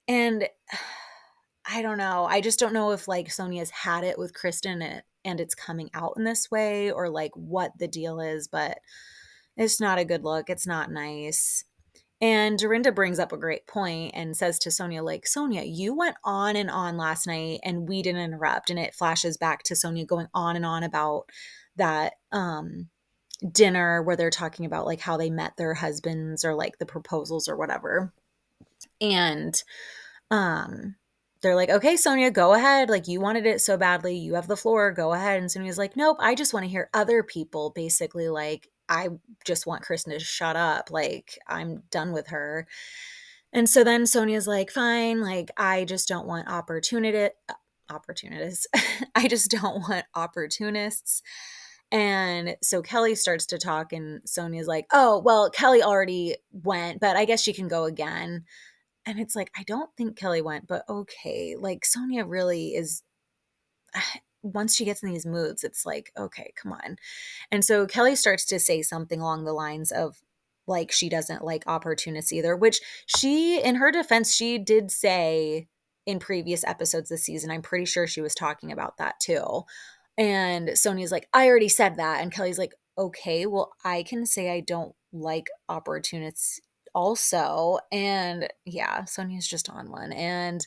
And 0.07 0.47
I 1.69 1.81
don't 1.81 1.97
know. 1.97 2.25
I 2.25 2.39
just 2.41 2.59
don't 2.59 2.73
know 2.73 2.91
if 2.91 3.07
like 3.09 3.27
Sonja's 3.27 3.71
had 3.71 4.05
it 4.05 4.17
with 4.17 4.33
Kristen 4.33 4.81
and, 4.81 5.03
and 5.25 5.41
it's 5.41 5.55
coming 5.55 5.89
out 5.93 6.13
in 6.15 6.23
this 6.23 6.49
way 6.49 6.91
or 6.91 7.09
like 7.09 7.31
what 7.35 7.71
the 7.77 7.89
deal 7.89 8.21
is, 8.21 8.47
but 8.47 8.79
it's 9.57 9.81
not 9.81 9.99
a 9.99 10.05
good 10.05 10.23
look. 10.23 10.49
It's 10.49 10.67
not 10.67 10.91
nice. 10.91 11.63
And 12.19 12.57
Dorinda 12.57 12.91
brings 12.91 13.19
up 13.19 13.31
a 13.31 13.37
great 13.37 13.67
point 13.67 14.11
and 14.15 14.35
says 14.35 14.57
to 14.59 14.69
Sonja, 14.69 15.03
like, 15.03 15.25
Sonja, 15.25 15.63
you 15.65 15.95
went 15.95 16.15
on 16.23 16.55
and 16.55 16.69
on 16.69 16.97
last 16.97 17.27
night 17.27 17.59
and 17.63 17.87
we 17.87 18.01
didn't 18.01 18.21
interrupt. 18.21 18.69
And 18.69 18.79
it 18.79 18.95
flashes 18.95 19.37
back 19.37 19.63
to 19.63 19.75
Sonja 19.75 20.05
going 20.07 20.27
on 20.33 20.55
and 20.55 20.65
on 20.65 20.83
about 20.83 21.25
that 21.75 22.13
um 22.31 22.89
dinner 23.51 24.01
where 24.01 24.15
they're 24.15 24.31
talking 24.31 24.65
about 24.65 24.87
like 24.87 24.99
how 24.99 25.15
they 25.15 25.29
met 25.29 25.55
their 25.57 25.75
husbands 25.75 26.43
or 26.43 26.55
like 26.55 26.79
the 26.79 26.87
proposals 26.87 27.47
or 27.47 27.55
whatever. 27.55 28.11
And 28.99 29.61
um 30.31 30.95
they're 31.43 31.55
like, 31.55 31.69
okay, 31.69 31.93
Sonja, 31.93 32.33
go 32.33 32.53
ahead. 32.55 32.89
Like, 32.89 33.07
you 33.07 33.21
wanted 33.21 33.45
it 33.45 33.61
so 33.61 33.77
badly. 33.77 34.17
You 34.17 34.33
have 34.33 34.47
the 34.47 34.57
floor. 34.57 34.91
Go 34.91 35.13
ahead. 35.13 35.39
And 35.39 35.51
Sonja's 35.51 35.77
like, 35.77 35.95
nope, 35.95 36.17
I 36.19 36.33
just 36.33 36.51
want 36.51 36.63
to 36.63 36.69
hear 36.69 36.89
other 36.95 37.21
people 37.21 37.71
basically 37.75 38.27
like 38.27 38.69
I 38.89 39.09
just 39.45 39.65
want 39.67 39.83
Kristen 39.83 40.13
to 40.13 40.19
shut 40.19 40.55
up. 40.55 40.91
Like, 40.91 41.37
I'm 41.47 41.83
done 41.91 42.11
with 42.11 42.27
her. 42.27 42.67
And 43.53 43.69
so 43.69 43.83
then 43.83 44.03
Sonja's 44.03 44.47
like, 44.47 44.71
fine, 44.71 45.21
like, 45.21 45.51
I 45.57 45.85
just 45.85 46.07
don't 46.07 46.27
want 46.27 46.49
opportunity 46.49 47.33
uh, 47.49 47.53
opportunities. 47.89 48.67
I 49.15 49.27
just 49.27 49.49
don't 49.51 49.87
want 49.87 50.05
opportunists. 50.13 51.21
And 51.91 52.57
so 52.61 52.81
Kelly 52.81 53.15
starts 53.15 53.45
to 53.47 53.57
talk, 53.57 53.93
and 53.93 54.21
Sonja's 54.23 54.67
like, 54.67 54.87
oh, 54.91 55.19
well, 55.19 55.49
Kelly 55.49 55.81
already 55.81 56.35
went, 56.51 56.99
but 56.99 57.15
I 57.15 57.23
guess 57.23 57.41
she 57.41 57.53
can 57.53 57.69
go 57.69 57.85
again. 57.85 58.43
And 59.05 59.19
it's 59.19 59.37
like, 59.37 59.49
I 59.57 59.63
don't 59.63 59.89
think 59.95 60.17
Kelly 60.17 60.41
went, 60.41 60.67
but 60.67 60.83
okay. 60.89 61.55
Like, 61.57 61.83
Sonja 61.83 62.25
really 62.27 62.75
is 62.75 63.03
once 64.53 64.75
she 64.75 64.85
gets 64.85 65.03
in 65.03 65.11
these 65.11 65.25
moods, 65.25 65.63
it's 65.63 65.85
like, 65.85 66.11
okay, 66.17 66.53
come 66.61 66.73
on. 66.73 66.97
And 67.51 67.63
so 67.63 67.85
Kelly 67.85 68.15
starts 68.15 68.45
to 68.45 68.59
say 68.59 68.81
something 68.81 69.19
along 69.19 69.45
the 69.45 69.53
lines 69.53 69.91
of, 69.91 70.17
like 70.67 70.91
she 70.91 71.07
doesn't 71.07 71.45
like 71.45 71.63
opportunists 71.65 72.33
either, 72.33 72.55
which 72.55 72.81
she, 73.05 73.61
in 73.61 73.75
her 73.75 73.89
defense, 73.91 74.35
she 74.35 74.57
did 74.57 74.91
say 74.91 75.67
in 76.05 76.19
previous 76.19 76.63
episodes 76.65 77.09
this 77.09 77.23
season. 77.23 77.49
I'm 77.49 77.61
pretty 77.61 77.85
sure 77.85 78.05
she 78.05 78.21
was 78.21 78.35
talking 78.35 78.71
about 78.71 78.97
that 78.97 79.19
too. 79.21 79.63
And 80.17 80.69
Sonja's 80.69 81.11
like, 81.11 81.27
I 81.33 81.47
already 81.47 81.69
said 81.69 81.97
that. 81.97 82.21
And 82.21 82.33
Kelly's 82.33 82.57
like, 82.57 82.73
okay, 82.97 83.45
well, 83.45 83.71
I 83.85 84.03
can 84.03 84.25
say 84.25 84.51
I 84.51 84.59
don't 84.59 84.93
like 85.13 85.47
opportunists 85.69 86.59
also. 86.93 87.79
And 87.91 88.47
yeah, 88.65 89.03
Sonja's 89.03 89.47
just 89.47 89.69
on 89.69 89.91
one. 89.91 90.11
And 90.11 90.65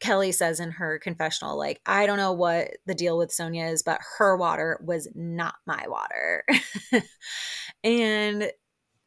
Kelly 0.00 0.32
says 0.32 0.60
in 0.60 0.72
her 0.72 0.98
confessional, 0.98 1.56
like, 1.56 1.80
I 1.86 2.06
don't 2.06 2.16
know 2.16 2.32
what 2.32 2.70
the 2.86 2.94
deal 2.94 3.18
with 3.18 3.30
Sonja 3.30 3.70
is, 3.70 3.82
but 3.82 4.00
her 4.18 4.36
water 4.36 4.80
was 4.82 5.08
not 5.14 5.54
my 5.66 5.84
water. 5.86 6.44
and 7.84 8.50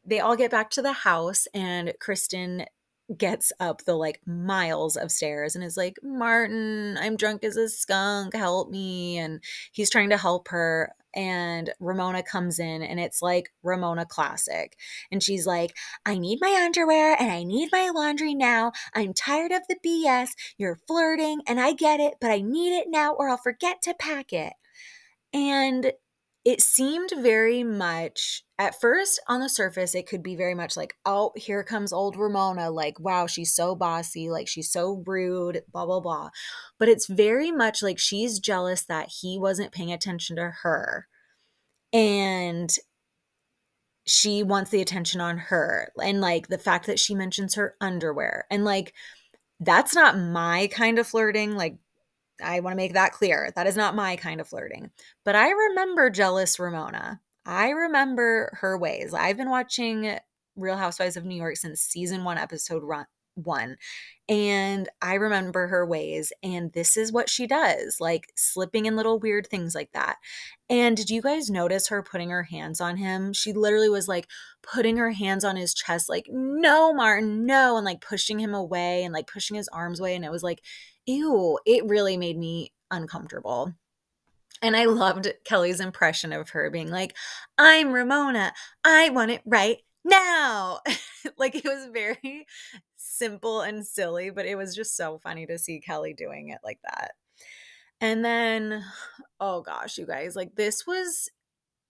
they 0.06 0.20
all 0.20 0.36
get 0.36 0.50
back 0.50 0.70
to 0.70 0.82
the 0.82 0.92
house, 0.92 1.46
and 1.52 1.92
Kristen 2.00 2.66
gets 3.16 3.52
up 3.60 3.84
the 3.84 3.94
like 3.94 4.20
miles 4.26 4.96
of 4.96 5.10
stairs 5.10 5.54
and 5.54 5.64
is 5.64 5.76
like, 5.76 5.98
Martin, 6.02 6.96
I'm 6.98 7.16
drunk 7.16 7.44
as 7.44 7.56
a 7.56 7.68
skunk, 7.68 8.34
help 8.34 8.70
me. 8.70 9.18
And 9.18 9.42
he's 9.72 9.90
trying 9.90 10.10
to 10.10 10.16
help 10.16 10.48
her. 10.48 10.94
And 11.14 11.72
Ramona 11.80 12.22
comes 12.22 12.58
in 12.58 12.82
and 12.82 12.98
it's 12.98 13.22
like 13.22 13.50
Ramona 13.62 14.06
classic. 14.06 14.76
And 15.10 15.22
she's 15.22 15.46
like, 15.46 15.74
I 16.04 16.18
need 16.18 16.38
my 16.40 16.60
underwear 16.64 17.16
and 17.18 17.30
I 17.30 17.44
need 17.44 17.70
my 17.72 17.90
laundry 17.90 18.34
now. 18.34 18.72
I'm 18.94 19.14
tired 19.14 19.52
of 19.52 19.62
the 19.68 19.76
BS. 19.84 20.30
You're 20.58 20.78
flirting 20.86 21.40
and 21.46 21.60
I 21.60 21.72
get 21.72 22.00
it, 22.00 22.14
but 22.20 22.30
I 22.30 22.40
need 22.40 22.76
it 22.76 22.88
now 22.88 23.12
or 23.12 23.28
I'll 23.28 23.36
forget 23.36 23.82
to 23.82 23.94
pack 23.94 24.32
it. 24.32 24.52
And 25.32 25.92
it 26.44 26.60
seemed 26.60 27.10
very 27.20 27.64
much 27.64 28.42
at 28.58 28.78
first 28.80 29.20
on 29.28 29.40
the 29.40 29.48
surface 29.48 29.94
it 29.94 30.06
could 30.06 30.22
be 30.22 30.36
very 30.36 30.54
much 30.54 30.76
like 30.76 30.94
oh 31.06 31.32
here 31.36 31.64
comes 31.64 31.92
old 31.92 32.16
ramona 32.16 32.70
like 32.70 33.00
wow 33.00 33.26
she's 33.26 33.54
so 33.54 33.74
bossy 33.74 34.28
like 34.28 34.46
she's 34.46 34.70
so 34.70 35.02
rude 35.06 35.62
blah 35.72 35.86
blah 35.86 36.00
blah. 36.00 36.30
But 36.78 36.88
it's 36.88 37.06
very 37.06 37.50
much 37.50 37.82
like 37.82 37.98
she's 37.98 38.38
jealous 38.38 38.84
that 38.84 39.10
he 39.20 39.38
wasn't 39.38 39.72
paying 39.72 39.92
attention 39.92 40.36
to 40.36 40.52
her 40.62 41.06
and 41.92 42.70
she 44.06 44.42
wants 44.42 44.70
the 44.70 44.82
attention 44.82 45.20
on 45.20 45.38
her 45.38 45.90
and 46.02 46.20
like 46.20 46.48
the 46.48 46.58
fact 46.58 46.86
that 46.86 46.98
she 46.98 47.14
mentions 47.14 47.54
her 47.54 47.74
underwear 47.80 48.44
and 48.50 48.64
like 48.64 48.92
that's 49.60 49.94
not 49.94 50.18
my 50.18 50.68
kind 50.72 50.98
of 50.98 51.06
flirting 51.06 51.56
like 51.56 51.76
I 52.42 52.60
want 52.60 52.72
to 52.72 52.76
make 52.76 52.94
that 52.94 53.12
clear. 53.12 53.52
That 53.54 53.66
is 53.66 53.76
not 53.76 53.94
my 53.94 54.16
kind 54.16 54.40
of 54.40 54.48
flirting. 54.48 54.90
But 55.24 55.36
I 55.36 55.50
remember 55.50 56.10
jealous 56.10 56.58
Ramona. 56.58 57.20
I 57.46 57.70
remember 57.70 58.56
her 58.60 58.78
ways. 58.78 59.12
I've 59.12 59.36
been 59.36 59.50
watching 59.50 60.18
Real 60.56 60.76
Housewives 60.76 61.16
of 61.16 61.24
New 61.24 61.36
York 61.36 61.56
since 61.56 61.80
season 61.80 62.24
one, 62.24 62.38
episode 62.38 62.82
one. 63.34 63.76
And 64.28 64.88
I 65.02 65.14
remember 65.14 65.66
her 65.66 65.84
ways. 65.84 66.32
And 66.42 66.72
this 66.72 66.96
is 66.96 67.12
what 67.12 67.28
she 67.28 67.46
does 67.46 67.98
like 68.00 68.32
slipping 68.36 68.86
in 68.86 68.96
little 68.96 69.18
weird 69.18 69.46
things 69.46 69.74
like 69.74 69.92
that. 69.92 70.16
And 70.70 70.96
did 70.96 71.10
you 71.10 71.20
guys 71.20 71.50
notice 71.50 71.88
her 71.88 72.02
putting 72.02 72.30
her 72.30 72.44
hands 72.44 72.80
on 72.80 72.96
him? 72.96 73.32
She 73.32 73.52
literally 73.52 73.88
was 73.90 74.08
like 74.08 74.28
putting 74.62 74.96
her 74.96 75.10
hands 75.10 75.44
on 75.44 75.56
his 75.56 75.74
chest, 75.74 76.08
like, 76.08 76.26
no, 76.30 76.94
Martin, 76.94 77.44
no. 77.44 77.76
And 77.76 77.84
like 77.84 78.00
pushing 78.00 78.38
him 78.38 78.54
away 78.54 79.04
and 79.04 79.12
like 79.12 79.26
pushing 79.26 79.56
his 79.56 79.68
arms 79.68 80.00
away. 80.00 80.14
And 80.14 80.24
it 80.24 80.30
was 80.30 80.42
like, 80.42 80.62
ew, 81.06 81.58
it 81.66 81.86
really 81.86 82.16
made 82.16 82.38
me 82.38 82.72
uncomfortable. 82.90 83.74
And 84.62 84.76
I 84.76 84.86
loved 84.86 85.32
Kelly's 85.44 85.80
impression 85.80 86.32
of 86.32 86.50
her 86.50 86.70
being 86.70 86.90
like, 86.90 87.14
I'm 87.58 87.92
Ramona. 87.92 88.52
I 88.84 89.10
want 89.10 89.30
it 89.30 89.42
right 89.44 89.78
now. 90.04 90.80
like 91.36 91.54
it 91.54 91.64
was 91.64 91.88
very 91.92 92.46
simple 92.96 93.60
and 93.60 93.86
silly, 93.86 94.30
but 94.30 94.46
it 94.46 94.56
was 94.56 94.74
just 94.74 94.96
so 94.96 95.18
funny 95.18 95.46
to 95.46 95.58
see 95.58 95.80
Kelly 95.80 96.14
doing 96.14 96.48
it 96.48 96.60
like 96.64 96.78
that. 96.84 97.12
And 98.00 98.24
then, 98.24 98.84
oh 99.40 99.62
gosh, 99.62 99.98
you 99.98 100.06
guys, 100.06 100.34
like 100.34 100.54
this 100.54 100.86
was 100.86 101.30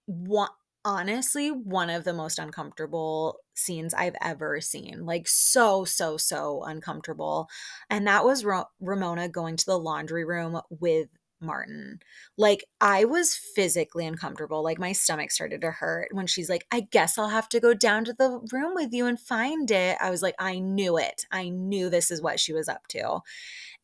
one 0.06 0.48
honestly 0.84 1.50
one 1.50 1.90
of 1.90 2.04
the 2.04 2.12
most 2.12 2.38
uncomfortable 2.38 3.38
scenes 3.54 3.94
I've 3.94 4.16
ever 4.20 4.60
seen. 4.60 5.06
Like 5.06 5.26
so 5.28 5.84
so 5.84 6.16
so 6.16 6.62
uncomfortable. 6.64 7.48
And 7.90 8.06
that 8.06 8.24
was 8.24 8.44
Ra- 8.44 8.66
Ramona 8.80 9.28
going 9.28 9.56
to 9.56 9.66
the 9.66 9.78
laundry 9.78 10.24
room 10.24 10.60
with 10.70 11.08
Martin. 11.40 12.00
Like 12.38 12.64
I 12.80 13.04
was 13.04 13.34
physically 13.34 14.06
uncomfortable. 14.06 14.62
Like 14.62 14.78
my 14.78 14.92
stomach 14.92 15.30
started 15.30 15.60
to 15.62 15.70
hurt 15.70 16.08
when 16.12 16.26
she's 16.26 16.48
like, 16.48 16.66
"I 16.70 16.80
guess 16.80 17.18
I'll 17.18 17.28
have 17.28 17.48
to 17.50 17.60
go 17.60 17.74
down 17.74 18.04
to 18.06 18.12
the 18.14 18.40
room 18.52 18.72
with 18.74 18.92
you 18.92 19.06
and 19.06 19.20
find 19.20 19.70
it." 19.70 19.98
I 20.00 20.10
was 20.10 20.22
like, 20.22 20.34
"I 20.38 20.58
knew 20.58 20.96
it. 20.98 21.26
I 21.30 21.48
knew 21.50 21.90
this 21.90 22.10
is 22.10 22.22
what 22.22 22.40
she 22.40 22.52
was 22.52 22.68
up 22.68 22.86
to." 22.88 23.20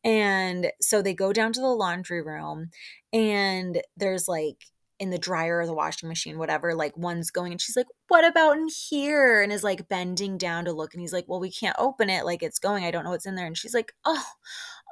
And 0.03 0.71
so 0.81 1.01
they 1.01 1.13
go 1.13 1.33
down 1.33 1.53
to 1.53 1.61
the 1.61 1.67
laundry 1.67 2.21
room 2.21 2.71
and 3.13 3.81
there's 3.97 4.27
like 4.27 4.57
in 5.01 5.09
the 5.09 5.17
dryer 5.17 5.57
or 5.57 5.65
the 5.65 5.73
washing 5.73 6.07
machine, 6.07 6.37
whatever, 6.37 6.75
like 6.75 6.95
one's 6.95 7.31
going 7.31 7.51
and 7.51 7.59
she's 7.59 7.75
like, 7.75 7.87
What 8.07 8.23
about 8.23 8.55
in 8.55 8.67
here? 8.67 9.41
And 9.41 9.51
is 9.51 9.63
like 9.63 9.89
bending 9.89 10.37
down 10.37 10.65
to 10.65 10.73
look. 10.73 10.93
And 10.93 11.01
he's 11.01 11.11
like, 11.11 11.25
Well, 11.27 11.39
we 11.39 11.51
can't 11.51 11.75
open 11.79 12.07
it. 12.07 12.23
Like 12.23 12.43
it's 12.43 12.59
going. 12.59 12.83
I 12.83 12.91
don't 12.91 13.03
know 13.03 13.09
what's 13.09 13.25
in 13.25 13.33
there. 13.33 13.47
And 13.47 13.57
she's 13.57 13.73
like, 13.73 13.93
Oh, 14.05 14.23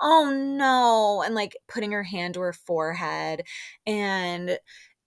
oh 0.01 0.31
no. 0.33 1.21
And 1.23 1.35
like 1.35 1.55
putting 1.67 1.91
her 1.91 2.01
hand 2.01 2.33
to 2.33 2.41
her 2.41 2.53
forehead 2.53 3.43
and 3.85 4.57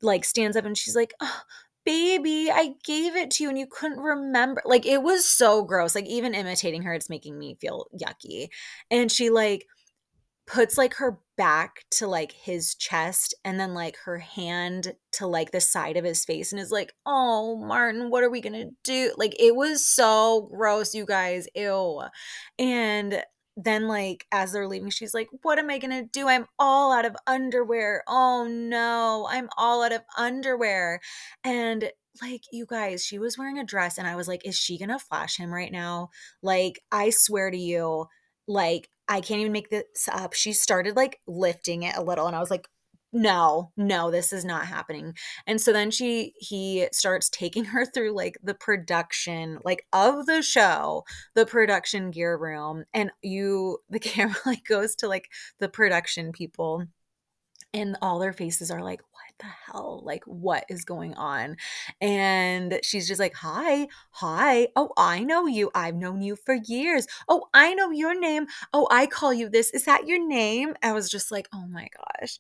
like 0.03 0.25
stands 0.25 0.57
up 0.57 0.65
and 0.65 0.79
she's 0.79 0.95
like, 0.95 1.15
Oh, 1.21 1.41
baby, 1.85 2.49
I 2.53 2.75
gave 2.85 3.17
it 3.17 3.33
to 3.33 3.43
you 3.43 3.49
and 3.49 3.59
you 3.59 3.67
couldn't 3.69 3.99
remember. 3.99 4.63
Like 4.65 4.87
it 4.87 5.03
was 5.03 5.25
so 5.29 5.65
gross. 5.65 5.97
Like 5.97 6.07
even 6.07 6.33
imitating 6.33 6.83
her, 6.83 6.95
it's 6.95 7.11
making 7.11 7.37
me 7.37 7.57
feel 7.61 7.89
yucky. 8.01 8.51
And 8.89 9.11
she 9.11 9.31
like, 9.31 9.67
puts 10.53 10.77
like 10.77 10.95
her 10.95 11.19
back 11.39 11.85
to 11.91 12.07
like 12.07 12.33
his 12.33 12.75
chest 12.75 13.35
and 13.43 13.59
then 13.59 13.73
like 13.73 13.97
her 14.05 14.19
hand 14.19 14.95
to 15.11 15.27
like 15.27 15.51
the 15.51 15.61
side 15.61 15.97
of 15.97 16.05
his 16.05 16.27
face 16.27 16.53
and 16.53 16.61
is 16.61 16.71
like, 16.71 16.93
"Oh, 17.07 17.57
Martin, 17.57 18.11
what 18.11 18.23
are 18.23 18.31
we 18.31 18.43
going 18.43 18.53
to 18.53 18.71
do?" 18.85 19.15
Like 19.17 19.35
it 19.41 19.57
was 19.57 19.87
so 19.87 20.51
gross, 20.55 20.95
you 20.95 21.07
guys. 21.07 21.49
Ew. 21.55 22.03
And 22.59 23.23
then 23.57 23.87
like 23.87 24.27
as 24.33 24.53
they're 24.53 24.67
leaving 24.67 24.89
she's 24.89 25.13
like 25.13 25.29
what 25.43 25.59
am 25.59 25.69
i 25.69 25.77
going 25.77 25.91
to 25.91 26.09
do 26.11 26.27
i'm 26.27 26.47
all 26.59 26.91
out 26.91 27.05
of 27.05 27.15
underwear 27.27 28.03
oh 28.09 28.47
no 28.49 29.29
i'm 29.31 29.47
all 29.59 29.83
out 29.83 29.93
of 29.93 30.01
underwear 30.17 30.99
and 31.45 31.91
like 32.23 32.41
you 32.51 32.65
guys 32.65 33.05
she 33.05 33.19
was 33.19 33.37
wearing 33.37 33.59
a 33.59 33.65
dress 33.65 33.99
and 33.99 34.07
i 34.07 34.17
was 34.17 34.27
like 34.27 34.41
is 34.47 34.57
she 34.57 34.79
going 34.79 34.89
to 34.89 34.99
flash 34.99 35.37
him 35.37 35.53
right 35.53 35.71
now 35.71 36.09
like 36.43 36.81
i 36.91 37.11
swear 37.11 37.51
to 37.51 37.59
you 37.59 38.07
like 38.49 38.89
I 39.13 39.21
can't 39.21 39.41
even 39.41 39.53
make 39.53 39.69
this 39.69 40.09
up. 40.11 40.33
She 40.33 40.55
started 40.55 40.97
like 40.97 41.21
lifting 41.27 41.83
it 41.83 41.97
a 41.97 42.03
little, 42.03 42.27
and 42.27 42.35
I 42.35 42.41
was 42.41 42.51
like, 42.51 42.67
no, 43.13 43.73
no, 43.77 44.11
this 44.11 44.33
is 44.33 44.43
not 44.43 44.67
happening. 44.67 45.15
And 45.47 45.61
so 45.61 45.73
then 45.73 45.91
she 45.91 46.33
he 46.39 46.89
starts 46.93 47.29
taking 47.29 47.65
her 47.67 47.85
through 47.85 48.13
like 48.13 48.39
the 48.43 48.55
production 48.55 49.59
like 49.65 49.87
of 49.93 50.27
the 50.27 50.43
show, 50.43 51.05
the 51.35 51.47
production 51.47 52.11
gear 52.11 52.37
room, 52.39 52.85
and 52.95 53.11
you 53.23 53.79
the 53.91 54.01
camera 54.01 54.37
like 54.47 54.65
goes 54.65 54.97
to 54.97 55.09
like 55.09 55.29
the 55.61 55.69
production 55.69 56.33
people 56.33 56.87
and 57.75 57.97
all 58.03 58.19
their 58.19 58.33
faces 58.33 58.71
are 58.71 58.83
like 58.83 59.03
the 59.39 59.47
hell? 59.47 60.03
Like, 60.05 60.25
what 60.25 60.65
is 60.69 60.85
going 60.85 61.15
on? 61.15 61.57
And 62.01 62.81
she's 62.83 63.09
just 63.09 63.21
like, 63.21 63.35
Hi, 63.37 63.89
hi. 64.11 64.69
Oh, 64.77 64.93
I 64.97 65.25
know 65.25 65.47
you. 65.47 65.71
I've 65.75 65.95
known 65.97 66.23
you 66.23 66.37
for 66.37 66.55
years. 66.55 67.07
Oh, 67.29 67.45
I 67.55 67.75
know 67.75 67.91
your 67.91 68.19
name. 68.19 68.47
Oh, 68.73 68.89
I 68.91 69.07
call 69.07 69.33
you 69.33 69.49
this. 69.49 69.71
Is 69.71 69.85
that 69.85 70.07
your 70.07 70.25
name? 70.25 70.75
I 70.83 70.93
was 70.93 71.11
just 71.11 71.31
like, 71.31 71.49
Oh 71.55 71.67
my 71.67 71.89
gosh. 72.21 72.39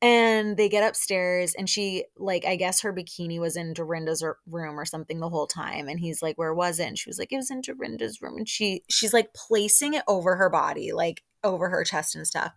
And 0.00 0.56
they 0.56 0.68
get 0.68 0.82
upstairs, 0.82 1.54
and 1.54 1.68
she, 1.70 2.06
like, 2.16 2.44
I 2.44 2.56
guess 2.56 2.80
her 2.80 2.92
bikini 2.92 3.38
was 3.38 3.56
in 3.56 3.72
Dorinda's 3.72 4.24
room 4.48 4.80
or 4.80 4.84
something 4.84 5.20
the 5.20 5.28
whole 5.28 5.46
time. 5.46 5.86
And 5.86 6.00
he's 6.00 6.20
like, 6.20 6.36
Where 6.38 6.52
was 6.52 6.80
it? 6.80 6.88
And 6.88 6.98
she 6.98 7.08
was 7.08 7.18
like, 7.20 7.32
It 7.32 7.36
was 7.36 7.50
in 7.52 7.60
Dorinda's 7.60 8.20
room. 8.20 8.36
And 8.38 8.48
she, 8.48 8.82
she's 8.90 9.12
like 9.12 9.32
placing 9.34 9.94
it 9.94 10.02
over 10.08 10.34
her 10.36 10.50
body, 10.50 10.92
like 10.92 11.22
over 11.44 11.68
her 11.68 11.84
chest 11.84 12.16
and 12.16 12.26
stuff. 12.26 12.52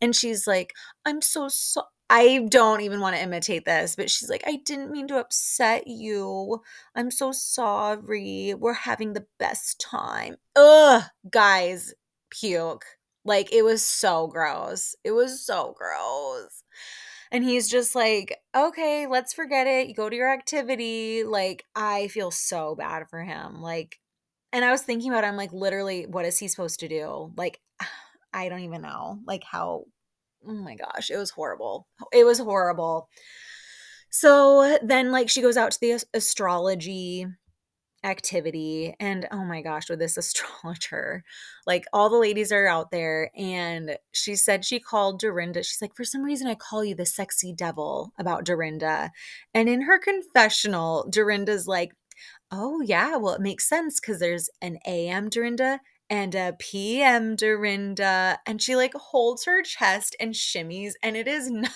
And 0.00 0.14
she's 0.14 0.46
like, 0.46 0.74
I'm 1.04 1.22
so 1.22 1.48
sorry. 1.48 1.86
I 2.10 2.46
don't 2.48 2.82
even 2.82 3.00
want 3.00 3.16
to 3.16 3.22
imitate 3.22 3.64
this, 3.64 3.96
but 3.96 4.10
she's 4.10 4.28
like, 4.28 4.44
I 4.46 4.56
didn't 4.64 4.90
mean 4.90 5.08
to 5.08 5.18
upset 5.18 5.86
you. 5.86 6.60
I'm 6.94 7.10
so 7.10 7.32
sorry. 7.32 8.54
We're 8.54 8.74
having 8.74 9.12
the 9.14 9.26
best 9.38 9.80
time. 9.80 10.36
Ugh, 10.54 11.04
guys, 11.30 11.94
puke. 12.30 12.84
Like, 13.24 13.52
it 13.52 13.62
was 13.64 13.82
so 13.82 14.26
gross. 14.26 14.94
It 15.04 15.12
was 15.12 15.44
so 15.44 15.74
gross. 15.78 16.62
And 17.30 17.44
he's 17.44 17.70
just 17.70 17.94
like, 17.94 18.36
okay, 18.54 19.06
let's 19.06 19.32
forget 19.32 19.66
it. 19.66 19.88
You 19.88 19.94
go 19.94 20.10
to 20.10 20.16
your 20.16 20.30
activity. 20.30 21.24
Like, 21.24 21.64
I 21.74 22.08
feel 22.08 22.30
so 22.30 22.74
bad 22.74 23.08
for 23.08 23.22
him. 23.22 23.62
Like, 23.62 23.98
and 24.52 24.66
I 24.66 24.70
was 24.70 24.82
thinking 24.82 25.10
about, 25.10 25.24
it, 25.24 25.28
I'm 25.28 25.36
like, 25.36 25.52
literally, 25.52 26.04
what 26.06 26.26
is 26.26 26.38
he 26.38 26.48
supposed 26.48 26.80
to 26.80 26.88
do? 26.88 27.32
Like, 27.36 27.60
I 28.34 28.48
don't 28.50 28.60
even 28.60 28.82
know, 28.82 29.18
like, 29.26 29.44
how 29.44 29.84
oh 30.46 30.52
my 30.52 30.74
gosh, 30.74 31.10
it 31.10 31.16
was 31.16 31.30
horrible. 31.30 31.86
It 32.12 32.24
was 32.24 32.38
horrible. 32.38 33.08
So 34.10 34.78
then, 34.82 35.10
like, 35.10 35.30
she 35.30 35.42
goes 35.42 35.56
out 35.56 35.72
to 35.72 35.80
the 35.80 36.04
astrology 36.12 37.26
activity 38.04 38.94
and 38.98 39.28
oh 39.30 39.44
my 39.44 39.62
gosh 39.62 39.88
with 39.88 39.98
this 39.98 40.16
astrologer 40.18 41.22
like 41.66 41.84
all 41.92 42.10
the 42.10 42.16
ladies 42.16 42.50
are 42.50 42.66
out 42.66 42.90
there 42.90 43.30
and 43.36 43.96
she 44.10 44.34
said 44.34 44.64
she 44.64 44.80
called 44.80 45.20
dorinda 45.20 45.62
she's 45.62 45.80
like 45.80 45.94
for 45.94 46.04
some 46.04 46.22
reason 46.22 46.48
i 46.48 46.54
call 46.54 46.84
you 46.84 46.94
the 46.94 47.06
sexy 47.06 47.52
devil 47.52 48.12
about 48.18 48.44
dorinda 48.44 49.10
and 49.54 49.68
in 49.68 49.82
her 49.82 49.98
confessional 49.98 51.06
dorinda's 51.10 51.68
like 51.68 51.92
oh 52.50 52.80
yeah 52.80 53.16
well 53.16 53.34
it 53.34 53.40
makes 53.40 53.68
sense 53.68 54.00
because 54.00 54.18
there's 54.18 54.50
an 54.60 54.78
am 54.84 55.28
dorinda 55.28 55.78
and 56.12 56.34
a 56.34 56.54
PM 56.58 57.36
Dorinda. 57.36 58.38
And 58.44 58.60
she 58.60 58.76
like 58.76 58.92
holds 58.92 59.46
her 59.46 59.62
chest 59.62 60.14
and 60.20 60.34
shimmies, 60.34 60.92
and 61.02 61.16
it 61.16 61.26
is 61.26 61.50
not. 61.50 61.72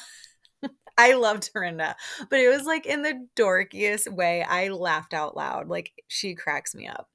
I 0.98 1.14
love 1.14 1.40
Dorinda, 1.40 1.96
but 2.28 2.38
it 2.38 2.48
was 2.48 2.64
like 2.64 2.84
in 2.84 3.02
the 3.02 3.26
dorkiest 3.34 4.12
way. 4.14 4.42
I 4.42 4.68
laughed 4.68 5.14
out 5.14 5.36
loud. 5.36 5.68
Like 5.68 5.90
she 6.08 6.34
cracks 6.34 6.74
me 6.74 6.86
up. 6.86 7.08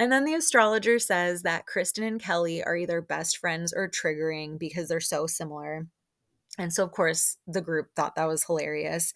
And 0.00 0.10
then 0.10 0.24
the 0.24 0.34
astrologer 0.34 0.98
says 0.98 1.42
that 1.42 1.66
Kristen 1.66 2.02
and 2.02 2.20
Kelly 2.20 2.64
are 2.64 2.76
either 2.76 3.00
best 3.00 3.38
friends 3.38 3.72
or 3.72 3.88
triggering 3.88 4.58
because 4.58 4.88
they're 4.88 4.98
so 4.98 5.26
similar. 5.28 5.86
And 6.58 6.72
so, 6.72 6.82
of 6.84 6.90
course, 6.90 7.36
the 7.46 7.60
group 7.60 7.88
thought 7.94 8.16
that 8.16 8.26
was 8.26 8.44
hilarious. 8.44 9.12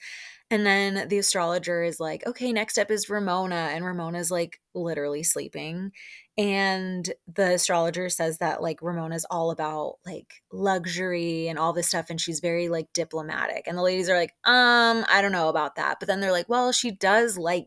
And 0.51 0.65
then 0.65 1.09
the 1.09 1.19
astrologer 1.19 1.83
is 1.83 1.99
like, 1.99 2.25
okay, 2.27 2.53
next 2.53 2.79
up 2.79 2.91
is 2.91 3.11
Ramona. 3.11 3.71
And 3.73 3.85
Ramona's 3.85 4.31
like 4.31 4.61
literally 4.75 5.23
sleeping. 5.23 5.91
And 6.37 7.13
the 7.33 7.55
astrologer 7.55 8.09
says 8.09 8.39
that 8.39 8.61
like 8.61 8.83
Ramona's 8.83 9.27
all 9.31 9.51
about 9.51 9.97
like 10.05 10.43
luxury 10.53 11.47
and 11.49 11.59
all 11.59 11.73
this 11.73 11.89
stuff. 11.89 12.11
And 12.11 12.21
she's 12.21 12.41
very 12.41 12.69
like 12.69 12.93
diplomatic. 12.93 13.65
And 13.67 13.79
the 13.79 13.83
ladies 13.83 14.09
are 14.09 14.17
like, 14.17 14.33
um, 14.45 15.05
I 15.09 15.21
don't 15.23 15.33
know 15.33 15.49
about 15.49 15.77
that. 15.77 15.99
But 16.01 16.09
then 16.09 16.21
they're 16.21 16.33
like, 16.33 16.49
well, 16.49 16.73
she 16.73 16.91
does 16.91 17.39
like 17.39 17.67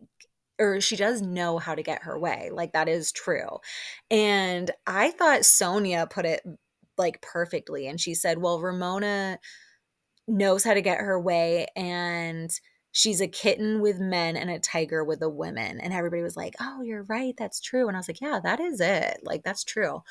or 0.59 0.81
she 0.81 0.95
does 0.95 1.21
know 1.21 1.59
how 1.59 1.75
to 1.75 1.83
get 1.83 2.03
her 2.03 2.17
way. 2.19 2.49
Like 2.51 2.73
that 2.73 2.89
is 2.89 3.11
true. 3.11 3.59
And 4.09 4.71
I 4.85 5.11
thought 5.11 5.41
Sonja 5.41 6.09
put 6.09 6.25
it 6.25 6.41
like 6.97 7.21
perfectly. 7.21 7.87
And 7.87 8.01
she 8.01 8.15
said, 8.15 8.39
well, 8.39 8.59
Ramona 8.59 9.39
knows 10.27 10.63
how 10.63 10.73
to 10.73 10.81
get 10.81 10.99
her 10.99 11.19
way 11.19 11.67
and 11.75 12.51
she's 12.97 13.21
a 13.21 13.27
kitten 13.27 13.79
with 13.79 13.99
men 13.99 14.35
and 14.35 14.49
a 14.49 14.57
tiger 14.57 15.03
with 15.03 15.19
the 15.19 15.29
women. 15.29 15.79
And 15.79 15.93
everybody 15.93 16.23
was 16.23 16.35
like, 16.35 16.55
"Oh, 16.59 16.81
you're 16.81 17.03
right. 17.03 17.35
That's 17.37 17.61
true." 17.61 17.87
And 17.87 17.95
I 17.95 17.99
was 17.99 18.07
like, 18.07 18.21
"Yeah, 18.21 18.39
that 18.43 18.59
is 18.59 18.81
it. 18.81 19.19
Like 19.23 19.43
that's 19.43 19.63
true." 19.63 20.01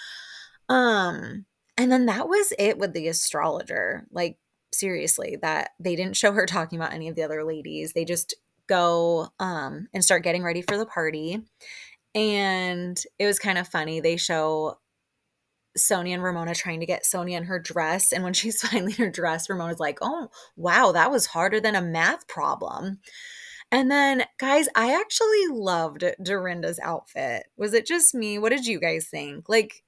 Um 0.68 1.46
and 1.76 1.92
then 1.92 2.06
that 2.06 2.28
was 2.28 2.52
it 2.58 2.78
with 2.78 2.92
the 2.94 3.08
astrologer. 3.08 4.06
Like 4.12 4.38
seriously, 4.72 5.36
that 5.42 5.70
they 5.80 5.96
didn't 5.96 6.16
show 6.16 6.32
her 6.32 6.46
talking 6.46 6.78
about 6.78 6.92
any 6.92 7.08
of 7.08 7.16
the 7.16 7.24
other 7.24 7.44
ladies. 7.44 7.92
They 7.92 8.04
just 8.04 8.34
go 8.68 9.30
um 9.40 9.88
and 9.92 10.04
start 10.04 10.22
getting 10.22 10.44
ready 10.44 10.62
for 10.62 10.78
the 10.78 10.86
party. 10.86 11.42
And 12.14 13.02
it 13.18 13.26
was 13.26 13.38
kind 13.40 13.58
of 13.58 13.68
funny. 13.68 14.00
They 14.00 14.16
show 14.16 14.78
Sonja 15.76 16.14
and 16.14 16.22
Ramona 16.22 16.54
trying 16.54 16.80
to 16.80 16.86
get 16.86 17.04
Sonja 17.04 17.32
in 17.32 17.44
her 17.44 17.58
dress. 17.58 18.12
And 18.12 18.24
when 18.24 18.32
she's 18.34 18.60
finally 18.60 18.94
in 18.98 19.04
her 19.04 19.10
dress, 19.10 19.48
Ramona's 19.48 19.80
like, 19.80 19.98
oh, 20.02 20.28
wow, 20.56 20.92
that 20.92 21.10
was 21.10 21.26
harder 21.26 21.60
than 21.60 21.74
a 21.74 21.82
math 21.82 22.26
problem. 22.28 23.00
And 23.72 23.90
then, 23.90 24.24
guys, 24.38 24.68
I 24.76 24.94
actually 24.94 25.48
loved 25.50 26.04
Dorinda's 26.22 26.78
outfit. 26.80 27.44
Was 27.56 27.74
it 27.74 27.86
just 27.86 28.14
me? 28.14 28.38
What 28.38 28.50
did 28.50 28.64
you 28.64 28.78
guys 28.78 29.08
think? 29.08 29.48
Like, 29.48 29.82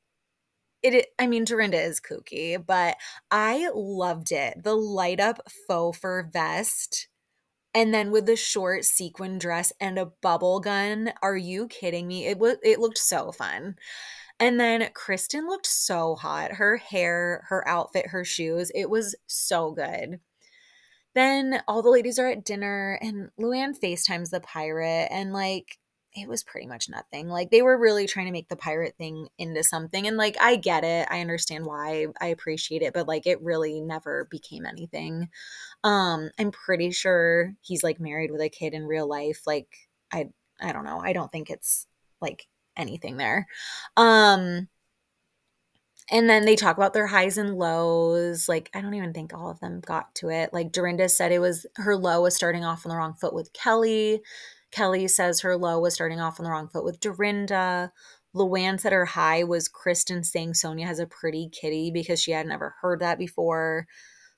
it, 0.82 1.06
I 1.18 1.26
mean, 1.26 1.44
Dorinda 1.44 1.80
is 1.80 2.00
kooky, 2.00 2.64
but 2.64 2.96
I 3.30 3.70
loved 3.74 4.32
it. 4.32 4.62
The 4.62 4.74
light 4.74 5.20
up 5.20 5.40
faux 5.68 5.98
fur 5.98 6.24
vest. 6.24 7.08
And 7.74 7.92
then 7.94 8.10
with 8.10 8.26
the 8.26 8.36
short 8.36 8.84
sequin 8.84 9.38
dress 9.38 9.72
and 9.80 9.98
a 9.98 10.06
bubble 10.22 10.60
gun. 10.60 11.12
Are 11.22 11.36
you 11.36 11.68
kidding 11.68 12.08
me? 12.08 12.26
It 12.26 12.38
was 12.38 12.56
it 12.62 12.80
looked 12.80 12.98
so 12.98 13.30
fun. 13.30 13.76
And 14.40 14.58
then 14.60 14.88
Kristen 14.94 15.46
looked 15.46 15.66
so 15.66 16.14
hot. 16.14 16.52
Her 16.52 16.76
hair, 16.76 17.44
her 17.48 17.66
outfit, 17.66 18.08
her 18.08 18.24
shoes, 18.24 18.70
it 18.74 18.88
was 18.88 19.16
so 19.26 19.72
good. 19.72 20.20
Then 21.14 21.62
all 21.66 21.82
the 21.82 21.90
ladies 21.90 22.18
are 22.18 22.28
at 22.28 22.44
dinner 22.44 22.98
and 23.02 23.30
Luann 23.40 23.78
FaceTimes 23.78 24.30
the 24.30 24.40
pirate 24.40 25.08
and 25.10 25.32
like 25.32 25.78
it 26.14 26.28
was 26.28 26.42
pretty 26.42 26.66
much 26.66 26.88
nothing. 26.88 27.28
Like 27.28 27.50
they 27.50 27.62
were 27.62 27.78
really 27.78 28.06
trying 28.06 28.26
to 28.26 28.32
make 28.32 28.48
the 28.48 28.56
pirate 28.56 28.94
thing 28.96 29.28
into 29.38 29.62
something. 29.62 30.06
And 30.06 30.16
like 30.16 30.36
I 30.40 30.56
get 30.56 30.84
it. 30.84 31.06
I 31.10 31.20
understand 31.20 31.66
why. 31.66 32.06
I 32.20 32.28
appreciate 32.28 32.82
it, 32.82 32.94
but 32.94 33.08
like 33.08 33.26
it 33.26 33.42
really 33.42 33.80
never 33.80 34.26
became 34.30 34.66
anything. 34.66 35.28
Um 35.84 36.30
I'm 36.38 36.50
pretty 36.50 36.90
sure 36.92 37.54
he's 37.60 37.82
like 37.82 38.00
married 38.00 38.30
with 38.30 38.40
a 38.40 38.48
kid 38.48 38.74
in 38.74 38.86
real 38.86 39.08
life. 39.08 39.42
Like 39.46 39.68
I 40.12 40.28
I 40.60 40.72
don't 40.72 40.84
know. 40.84 41.00
I 41.00 41.12
don't 41.12 41.30
think 41.30 41.50
it's 41.50 41.86
like 42.20 42.46
anything 42.78 43.16
there. 43.16 43.46
Um 43.96 44.68
and 46.10 46.28
then 46.28 46.44
they 46.46 46.56
talk 46.56 46.76
about 46.76 46.94
their 46.94 47.06
highs 47.06 47.36
and 47.36 47.58
lows. 47.58 48.48
Like, 48.48 48.70
I 48.74 48.80
don't 48.80 48.94
even 48.94 49.12
think 49.12 49.34
all 49.34 49.50
of 49.50 49.60
them 49.60 49.80
got 49.80 50.14
to 50.16 50.30
it. 50.30 50.54
Like, 50.54 50.72
Dorinda 50.72 51.08
said 51.08 51.32
it 51.32 51.38
was 51.38 51.66
her 51.76 51.96
low 51.96 52.22
was 52.22 52.34
starting 52.34 52.64
off 52.64 52.86
on 52.86 52.90
the 52.90 52.96
wrong 52.96 53.14
foot 53.14 53.34
with 53.34 53.52
Kelly. 53.52 54.22
Kelly 54.70 55.06
says 55.08 55.40
her 55.40 55.56
low 55.56 55.80
was 55.80 55.94
starting 55.94 56.20
off 56.20 56.40
on 56.40 56.44
the 56.44 56.50
wrong 56.50 56.68
foot 56.68 56.84
with 56.84 57.00
Dorinda. 57.00 57.92
Luann 58.34 58.80
said 58.80 58.92
her 58.92 59.06
high 59.06 59.44
was 59.44 59.68
Kristen 59.68 60.22
saying 60.24 60.52
Sonja 60.52 60.84
has 60.84 60.98
a 60.98 61.06
pretty 61.06 61.48
kitty 61.50 61.90
because 61.90 62.22
she 62.22 62.30
had 62.32 62.46
never 62.46 62.74
heard 62.80 63.00
that 63.00 63.18
before. 63.18 63.86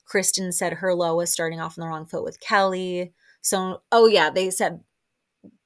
Kristen 0.05 0.51
said 0.51 0.73
her 0.73 0.93
low 0.93 1.17
was 1.17 1.31
starting 1.31 1.59
off 1.59 1.77
on 1.77 1.83
the 1.83 1.87
wrong 1.87 2.05
foot 2.05 2.23
with 2.23 2.39
Kelly. 2.39 3.13
So, 3.41 3.81
oh 3.91 4.07
yeah, 4.07 4.29
they 4.29 4.49
said 4.49 4.81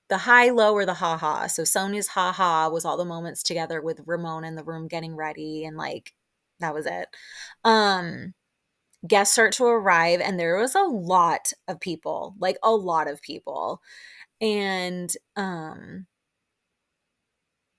the 0.10 0.18
high 0.20 0.50
low 0.52 0.74
or 0.74 0.86
the 0.86 0.94
ha 0.96 1.18
ha. 1.18 1.48
So 1.48 1.64
Sonja's 1.64 2.08
ha 2.10 2.32
ha 2.32 2.70
was 2.70 2.86
all 2.86 2.98
the 2.98 3.06
moments 3.06 3.44
together 3.44 3.82
with 3.82 4.02
Ramona 4.06 4.48
in 4.48 4.56
the 4.56 4.64
room 4.64 4.88
getting 4.88 5.16
ready 5.16 5.66
and 5.66 5.78
like 5.78 6.14
that 6.60 6.74
was 6.74 6.86
it. 6.86 7.08
Um 7.64 8.34
guests 9.08 9.34
start 9.34 9.54
to 9.54 9.66
arrive 9.66 10.22
and 10.22 10.40
there 10.40 10.58
was 10.58 10.76
a 10.76 10.82
lot 10.82 11.52
of 11.68 11.80
people, 11.80 12.36
like 12.40 12.58
a 12.64 12.72
lot 12.72 13.08
of 13.10 13.22
people. 13.22 13.82
And 14.42 15.12
um 15.38 16.08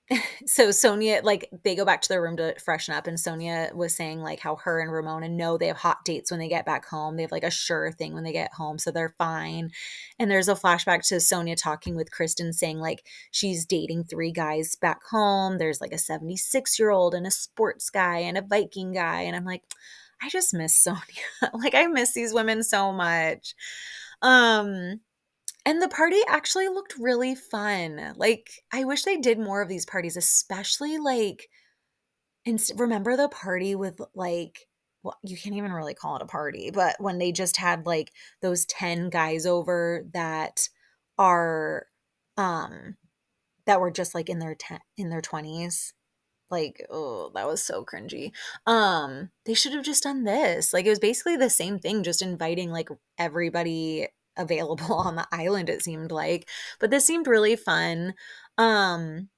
so 0.45 0.69
Sonja, 0.69 1.21
like 1.23 1.49
they 1.63 1.75
go 1.75 1.83
back 1.83 2.01
to 2.01 2.09
their 2.09 2.21
room 2.21 2.37
to 2.37 2.55
freshen 2.63 2.93
up, 2.93 3.07
and 3.07 3.17
Sonja 3.17 3.73
was 3.73 3.93
saying 3.93 4.21
like 4.21 4.39
how 4.39 4.55
her 4.57 4.79
and 4.79 4.91
Ramona 4.91 5.27
know 5.27 5.57
they 5.57 5.67
have 5.67 5.77
hot 5.77 6.05
dates 6.05 6.31
when 6.31 6.39
they 6.39 6.47
get 6.47 6.65
back 6.65 6.85
home. 6.85 7.15
They 7.17 7.23
have 7.23 7.31
like 7.31 7.43
a 7.43 7.51
sure 7.51 7.91
thing 7.91 8.13
when 8.13 8.23
they 8.23 8.31
get 8.31 8.53
home, 8.53 8.77
so 8.79 8.91
they're 8.91 9.15
fine. 9.17 9.71
And 10.17 10.31
there's 10.31 10.47
a 10.47 10.55
flashback 10.55 11.05
to 11.09 11.15
Sonja 11.15 11.57
talking 11.57 11.95
with 11.95 12.11
Kristen, 12.11 12.53
saying 12.53 12.79
like 12.79 13.05
she's 13.31 13.65
dating 13.65 14.05
three 14.05 14.31
guys 14.31 14.75
back 14.75 15.01
home. 15.09 15.57
There's 15.57 15.81
like 15.81 15.93
a 15.93 15.97
76 15.97 16.79
year 16.79 16.89
old 16.89 17.13
and 17.13 17.27
a 17.27 17.31
sports 17.31 17.89
guy 17.89 18.19
and 18.19 18.37
a 18.37 18.41
Viking 18.41 18.93
guy, 18.93 19.21
and 19.23 19.35
I'm 19.35 19.45
like, 19.45 19.63
I 20.21 20.29
just 20.29 20.53
miss 20.53 20.81
Sonja. 20.87 21.51
like 21.53 21.75
I 21.75 21.87
miss 21.87 22.13
these 22.13 22.33
women 22.33 22.63
so 22.63 22.93
much. 22.93 23.55
Um 24.21 25.01
and 25.67 25.81
the 25.81 25.89
party 25.89 26.19
actually 26.29 26.69
looked 26.69 26.95
really 26.97 27.35
fun. 27.35 28.13
Like, 28.15 28.49
I 28.71 28.85
wish 28.85 29.03
they 29.03 29.17
did 29.17 29.37
more 29.37 29.61
of 29.61 29.67
these 29.67 29.85
parties, 29.85 30.15
especially 30.15 30.97
like, 30.97 31.49
and 32.45 32.63
remember 32.77 33.17
the 33.17 33.27
party 33.27 33.75
with 33.75 33.99
like, 34.15 34.65
well, 35.03 35.17
you 35.23 35.35
can't 35.35 35.57
even 35.57 35.73
really 35.73 35.93
call 35.93 36.15
it 36.15 36.21
a 36.21 36.25
party, 36.25 36.71
but 36.71 36.95
when 36.99 37.17
they 37.17 37.33
just 37.33 37.57
had 37.57 37.85
like 37.85 38.13
those 38.41 38.63
10 38.65 39.09
guys 39.09 39.45
over 39.45 40.05
that 40.13 40.69
are, 41.17 41.87
um, 42.37 42.95
that 43.65 43.81
were 43.81 43.91
just 43.91 44.15
like 44.15 44.29
in 44.29 44.39
their 44.39 44.55
ten, 44.55 44.79
in 44.95 45.09
their 45.09 45.21
20s 45.21 45.91
like 46.49 46.85
oh 46.89 47.29
that 47.35 47.45
was 47.45 47.61
so 47.61 47.83
cringy. 47.83 48.31
Um 48.65 49.31
they 49.45 49.53
should 49.53 49.73
have 49.73 49.83
just 49.83 50.03
done 50.03 50.23
this. 50.23 50.71
Like 50.71 50.85
it 50.85 50.89
was 50.89 50.99
basically 50.99 51.35
the 51.35 51.49
same 51.49 51.77
thing 51.77 52.03
just 52.03 52.21
inviting 52.21 52.71
like 52.71 52.87
everybody 53.17 54.07
available 54.37 54.93
on 54.95 55.15
the 55.15 55.27
island 55.31 55.69
it 55.69 55.81
seemed 55.83 56.11
like 56.11 56.47
but 56.79 56.89
this 56.89 57.05
seemed 57.05 57.27
really 57.27 57.55
fun 57.55 58.13
um 58.57 59.29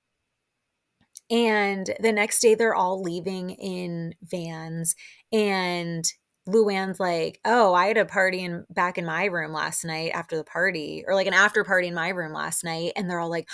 and 1.30 1.92
the 2.00 2.12
next 2.12 2.40
day 2.40 2.56
they're 2.56 2.76
all 2.76 3.02
leaving 3.02 3.52
in 3.52 4.16
vans 4.24 4.96
and 5.32 6.12
Luann's 6.48 7.00
like, 7.00 7.40
"Oh, 7.46 7.74
I 7.74 7.88
had 7.88 7.98
a 7.98 8.06
party 8.06 8.44
in 8.44 8.66
back 8.70 8.98
in 8.98 9.06
my 9.06 9.26
room 9.26 9.54
last 9.54 9.86
night 9.86 10.12
after 10.14 10.36
the 10.36 10.44
party 10.44 11.04
or 11.08 11.14
like 11.14 11.28
an 11.28 11.34
after 11.34 11.64
party 11.64 11.88
in 11.88 11.94
my 11.94 12.10
room 12.10 12.34
last 12.34 12.64
night." 12.64 12.94
And 12.96 13.10
they're 13.10 13.20
all 13.20 13.30
like, 13.30 13.48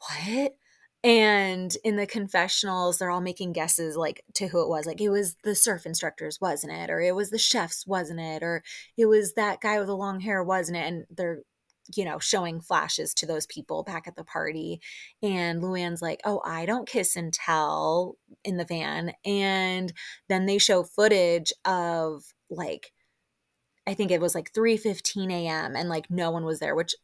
"What?" 0.00 0.54
And 1.04 1.76
in 1.84 1.96
the 1.96 2.06
confessionals, 2.06 2.98
they're 2.98 3.10
all 3.10 3.20
making 3.20 3.52
guesses 3.52 3.94
like 3.96 4.24
to 4.34 4.48
who 4.48 4.62
it 4.62 4.68
was. 4.70 4.86
Like 4.86 5.02
it 5.02 5.10
was 5.10 5.36
the 5.44 5.54
surf 5.54 5.84
instructors, 5.84 6.40
wasn't 6.40 6.72
it? 6.72 6.90
Or 6.90 7.00
it 7.00 7.14
was 7.14 7.30
the 7.30 7.38
chefs, 7.38 7.86
wasn't 7.86 8.20
it? 8.20 8.42
Or 8.42 8.62
it 8.96 9.06
was 9.06 9.34
that 9.34 9.60
guy 9.60 9.78
with 9.78 9.88
the 9.88 9.96
long 9.96 10.20
hair, 10.20 10.42
wasn't 10.42 10.78
it? 10.78 10.86
And 10.86 11.04
they're, 11.10 11.40
you 11.94 12.06
know, 12.06 12.18
showing 12.18 12.60
flashes 12.62 13.12
to 13.14 13.26
those 13.26 13.46
people 13.46 13.82
back 13.82 14.06
at 14.08 14.16
the 14.16 14.24
party. 14.24 14.80
And 15.22 15.62
Luann's 15.62 16.00
like, 16.00 16.22
oh, 16.24 16.40
I 16.42 16.64
don't 16.64 16.88
kiss 16.88 17.16
and 17.16 17.32
tell 17.34 18.16
in 18.42 18.56
the 18.56 18.64
van. 18.64 19.12
And 19.26 19.92
then 20.30 20.46
they 20.46 20.56
show 20.56 20.84
footage 20.84 21.52
of 21.66 22.24
like, 22.48 22.92
I 23.86 23.94
think 23.94 24.10
it 24.10 24.20
was 24.22 24.34
like 24.34 24.52
3 24.54 24.78
15 24.78 25.30
a.m. 25.30 25.76
and 25.76 25.88
like 25.90 26.10
no 26.10 26.30
one 26.30 26.44
was 26.46 26.60
there, 26.60 26.74
which 26.74 26.94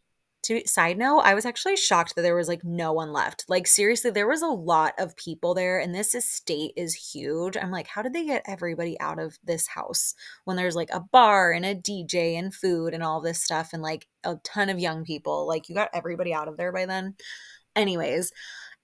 to 0.50 0.66
side 0.66 0.98
note, 0.98 1.20
I 1.20 1.34
was 1.34 1.46
actually 1.46 1.76
shocked 1.76 2.16
that 2.16 2.22
there 2.22 2.34
was 2.34 2.48
like 2.48 2.64
no 2.64 2.92
one 2.92 3.12
left. 3.12 3.44
Like 3.48 3.68
seriously, 3.68 4.10
there 4.10 4.26
was 4.26 4.42
a 4.42 4.48
lot 4.48 4.94
of 4.98 5.16
people 5.16 5.54
there 5.54 5.78
and 5.78 5.94
this 5.94 6.12
estate 6.12 6.72
is 6.76 7.12
huge. 7.12 7.56
I'm 7.56 7.70
like, 7.70 7.86
how 7.86 8.02
did 8.02 8.12
they 8.12 8.26
get 8.26 8.42
everybody 8.46 8.98
out 8.98 9.20
of 9.20 9.38
this 9.44 9.68
house 9.68 10.14
when 10.44 10.56
there's 10.56 10.74
like 10.74 10.90
a 10.92 11.00
bar 11.00 11.52
and 11.52 11.64
a 11.64 11.74
DJ 11.74 12.36
and 12.36 12.52
food 12.52 12.94
and 12.94 13.02
all 13.02 13.20
this 13.20 13.40
stuff 13.40 13.70
and 13.72 13.80
like 13.80 14.08
a 14.24 14.36
ton 14.42 14.68
of 14.68 14.80
young 14.80 15.04
people? 15.04 15.46
Like 15.46 15.68
you 15.68 15.74
got 15.74 15.90
everybody 15.94 16.34
out 16.34 16.48
of 16.48 16.56
there 16.56 16.72
by 16.72 16.84
then. 16.84 17.14
Anyways, 17.76 18.32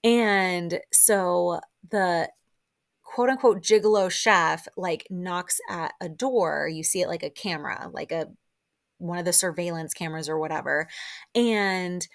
and 0.05 0.79
so 0.93 1.59
the 1.89 2.29
quote 3.03 3.29
unquote 3.29 3.61
gigolo 3.61 4.09
chef 4.09 4.69
like 4.77 5.05
knocks 5.09 5.59
at 5.69 5.93
a 5.99 6.07
door. 6.07 6.69
You 6.71 6.83
see 6.83 7.01
it 7.01 7.09
like 7.09 7.23
a 7.23 7.29
camera, 7.29 7.89
like 7.91 8.13
a 8.13 8.27
one 8.99 9.17
of 9.19 9.25
the 9.25 9.33
surveillance 9.33 9.93
cameras 9.93 10.29
or 10.29 10.39
whatever. 10.39 10.87
And 11.35 12.07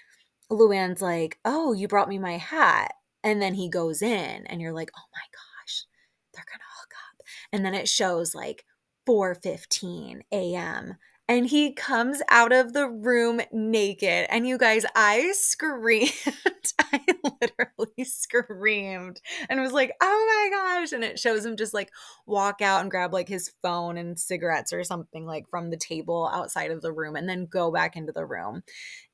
Luann's 0.51 1.01
like, 1.01 1.39
Oh, 1.45 1.73
you 1.73 1.87
brought 1.87 2.09
me 2.09 2.19
my 2.19 2.37
hat. 2.37 2.93
And 3.23 3.41
then 3.41 3.53
he 3.55 3.69
goes 3.69 4.01
in, 4.01 4.45
and 4.47 4.61
you're 4.61 4.73
like, 4.73 4.91
Oh 4.97 5.09
my 5.13 5.21
gosh, 5.33 5.85
they're 6.33 6.45
gonna 6.51 6.63
hook 6.79 6.93
up. 7.19 7.25
And 7.53 7.65
then 7.65 7.73
it 7.75 7.89
shows 7.89 8.35
like 8.35 8.65
4:15 9.05 10.21
a.m 10.31 10.95
and 11.33 11.47
he 11.47 11.73
comes 11.73 12.21
out 12.29 12.53
of 12.53 12.73
the 12.73 12.87
room 12.87 13.41
naked. 13.51 14.27
And 14.29 14.47
you 14.47 14.59
guys, 14.59 14.85
I 14.95 15.31
screamed. 15.33 16.11
I 16.79 17.03
literally 17.41 18.03
screamed 18.03 19.19
and 19.49 19.59
was 19.59 19.71
like, 19.71 19.93
oh 19.99 20.49
my 20.51 20.55
gosh. 20.55 20.91
And 20.91 21.03
it 21.03 21.17
shows 21.17 21.43
him 21.43 21.57
just 21.57 21.73
like 21.73 21.89
walk 22.27 22.61
out 22.61 22.81
and 22.81 22.91
grab 22.91 23.13
like 23.13 23.27
his 23.27 23.51
phone 23.63 23.97
and 23.97 24.19
cigarettes 24.19 24.71
or 24.73 24.83
something 24.83 25.25
like 25.25 25.49
from 25.49 25.71
the 25.71 25.77
table 25.77 26.29
outside 26.31 26.69
of 26.69 26.83
the 26.83 26.93
room 26.93 27.15
and 27.15 27.27
then 27.27 27.47
go 27.47 27.71
back 27.71 27.95
into 27.95 28.11
the 28.11 28.27
room. 28.27 28.61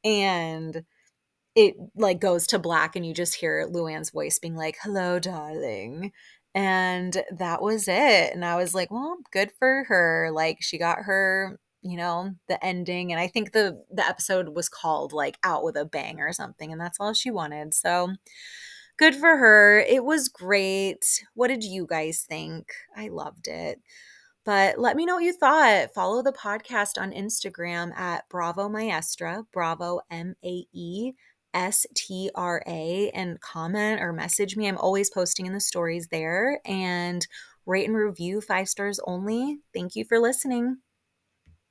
And 0.04 0.84
it 1.56 1.76
like 1.96 2.20
goes 2.20 2.48
to 2.48 2.60
black 2.60 2.98
and 2.98 3.06
you 3.06 3.14
just 3.14 3.36
hear 3.36 3.66
Luann's 3.66 4.10
voice 4.10 4.40
being 4.40 4.58
like, 4.58 4.76
hello, 4.84 5.20
darling. 5.20 6.12
And 6.54 7.24
that 7.32 7.62
was 7.62 7.88
it. 7.88 8.34
And 8.34 8.44
I 8.44 8.58
was 8.58 8.76
like, 8.76 8.92
well, 8.92 9.20
good 9.32 9.54
for 9.58 9.86
her. 9.88 10.32
Like 10.34 10.58
she 10.60 10.78
got 10.78 11.04
her 11.04 11.58
you 11.82 11.98
know 11.98 12.32
the 12.48 12.64
ending 12.64 13.12
and 13.12 13.20
i 13.20 13.28
think 13.28 13.52
the 13.52 13.82
the 13.92 14.06
episode 14.06 14.50
was 14.50 14.70
called 14.70 15.14
like 15.14 15.38
out 15.44 15.64
with 15.64 15.76
a 15.76 15.86
bang 15.86 16.20
or 16.20 16.34
something 16.34 16.72
and 16.72 16.80
that's 16.80 17.00
all 17.00 17.14
she 17.14 17.32
wanted 17.32 17.74
so 17.74 18.14
good 18.98 19.16
for 19.16 19.38
her 19.38 19.80
it 19.80 20.04
was 20.04 20.28
great 20.28 21.24
what 21.34 21.48
did 21.48 21.64
you 21.64 21.86
guys 21.88 22.26
think 22.28 22.72
i 22.96 23.08
loved 23.08 23.48
it 23.48 23.80
but 24.46 24.80
let 24.80 24.96
me 24.96 25.06
know 25.06 25.16
what 25.16 25.24
you 25.24 25.34
thought 25.34 25.94
follow 25.94 26.22
the 26.22 26.34
podcast 26.34 27.00
on 27.00 27.12
instagram 27.12 27.96
at 27.98 28.28
bravo 28.30 28.68
maestra 28.68 29.44
bravo 29.54 30.02
m-a-e 30.12 31.14
S 31.54 31.86
T 31.96 32.30
R 32.36 32.62
A 32.68 33.10
and 33.14 33.42
comment 33.42 34.02
or 34.02 34.14
message 34.14 34.56
me. 34.56 34.68
I'm 34.68 34.78
always 34.78 35.10
posting 35.10 35.48
in 35.48 35.54
the 35.54 35.60
stories 35.60 36.08
there 36.10 36.62
and 36.64 37.26
rate 37.66 37.88
and 37.88 37.98
review 37.98 38.42
five 38.42 38.70
stars 38.70 39.00
only. 39.06 39.60
Thank 39.74 39.96
you 39.96 40.06
for 40.06 40.20
listening. 40.20 40.78